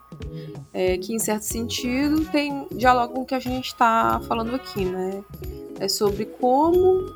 É, 0.71 0.99
que 0.99 1.15
em 1.15 1.19
certo 1.19 1.45
sentido 1.45 2.27
tem 2.27 2.67
diálogo 2.73 3.15
com 3.15 3.21
o 3.23 3.25
que 3.25 3.35
a 3.35 3.41
gente 3.41 3.69
está 3.69 4.21
falando 4.29 4.55
aqui, 4.55 4.85
né? 4.85 5.25
É 5.81 5.89
sobre 5.89 6.27
como 6.27 7.07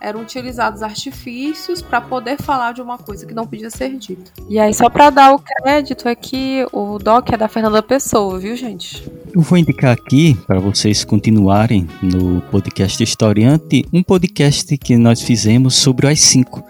eram 0.00 0.20
utilizados 0.20 0.82
artifícios 0.82 1.82
para 1.82 2.00
poder 2.00 2.40
falar 2.40 2.72
de 2.72 2.80
uma 2.80 2.98
coisa 2.98 3.26
que 3.26 3.34
não 3.34 3.46
podia 3.46 3.70
ser 3.70 3.96
dita. 3.96 4.30
E 4.48 4.58
aí, 4.58 4.72
só 4.72 4.88
para 4.88 5.10
dar 5.10 5.34
o 5.34 5.38
crédito 5.38 6.08
aqui, 6.08 6.64
o 6.72 6.98
doc 6.98 7.30
é 7.32 7.36
da 7.36 7.48
Fernanda 7.48 7.82
Pessoa, 7.82 8.38
viu, 8.38 8.56
gente? 8.56 9.04
Eu 9.34 9.40
vou 9.40 9.58
indicar 9.58 9.92
aqui 9.92 10.36
para 10.46 10.58
vocês 10.58 11.04
continuarem 11.04 11.88
no 12.02 12.40
podcast 12.42 13.02
Historiante, 13.02 13.84
um 13.92 14.02
podcast 14.02 14.76
que 14.78 14.96
nós 14.96 15.20
fizemos 15.20 15.76
sobre 15.76 16.06
o 16.06 16.08
AI-5. 16.08 16.62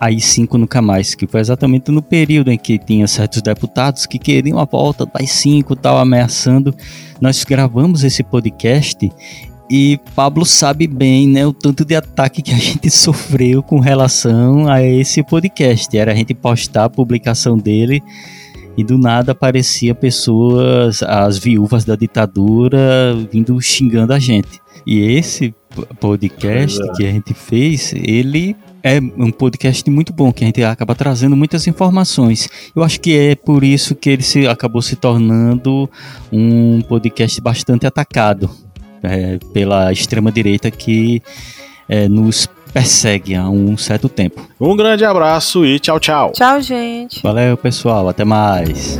AI-5 0.00 0.54
nunca 0.54 0.82
mais, 0.82 1.14
que 1.14 1.26
foi 1.26 1.40
exatamente 1.40 1.90
no 1.90 2.02
período 2.02 2.50
em 2.50 2.58
que 2.58 2.78
tinha 2.78 3.06
certos 3.06 3.40
deputados 3.40 4.06
que 4.06 4.18
queriam 4.18 4.58
a 4.58 4.64
volta 4.64 5.06
do 5.06 5.12
AI-5 5.14 5.78
tal, 5.80 5.98
ameaçando. 5.98 6.74
Nós 7.20 7.42
gravamos 7.44 8.04
esse 8.04 8.22
podcast 8.22 9.10
E 9.76 9.98
Pablo 10.14 10.46
sabe 10.46 10.86
bem, 10.86 11.26
né, 11.26 11.44
o 11.44 11.52
tanto 11.52 11.84
de 11.84 11.96
ataque 11.96 12.40
que 12.40 12.52
a 12.52 12.54
gente 12.62 12.88
sofreu 12.88 13.60
com 13.60 13.80
relação 13.80 14.68
a 14.68 14.80
esse 14.80 15.20
podcast. 15.24 15.98
Era 15.98 16.12
a 16.12 16.14
gente 16.14 16.32
postar 16.32 16.84
a 16.84 16.88
publicação 16.88 17.58
dele 17.58 18.00
e 18.78 18.84
do 18.84 18.96
nada 18.96 19.32
aparecia 19.32 19.92
pessoas, 19.92 21.02
as 21.02 21.38
viúvas 21.38 21.84
da 21.84 21.96
ditadura, 21.96 23.16
vindo 23.32 23.60
xingando 23.60 24.12
a 24.12 24.18
gente. 24.20 24.60
E 24.86 25.00
esse 25.00 25.52
podcast 25.98 26.80
é. 26.80 26.92
que 26.92 27.04
a 27.04 27.10
gente 27.10 27.34
fez, 27.34 27.92
ele 27.96 28.54
é 28.80 29.00
um 29.00 29.32
podcast 29.32 29.90
muito 29.90 30.12
bom, 30.12 30.32
que 30.32 30.44
a 30.44 30.46
gente 30.46 30.62
acaba 30.62 30.94
trazendo 30.94 31.34
muitas 31.34 31.66
informações. 31.66 32.48
Eu 32.76 32.84
acho 32.84 33.00
que 33.00 33.12
é 33.12 33.34
por 33.34 33.64
isso 33.64 33.96
que 33.96 34.08
ele 34.08 34.22
se, 34.22 34.46
acabou 34.46 34.82
se 34.82 34.94
tornando 34.94 35.90
um 36.30 36.80
podcast 36.82 37.40
bastante 37.40 37.88
atacado 37.88 38.48
é, 39.04 39.38
pela 39.52 39.92
extrema-direita 39.92 40.70
que 40.70 41.22
é, 41.88 42.08
nos 42.08 42.48
persegue 42.72 43.34
há 43.34 43.48
um 43.48 43.76
certo 43.76 44.08
tempo. 44.08 44.46
Um 44.60 44.76
grande 44.76 45.04
abraço 45.04 45.64
e 45.64 45.78
tchau, 45.78 46.00
tchau. 46.00 46.32
Tchau, 46.32 46.60
gente. 46.60 47.22
Valeu, 47.22 47.56
pessoal. 47.56 48.08
Até 48.08 48.24
mais. 48.24 48.98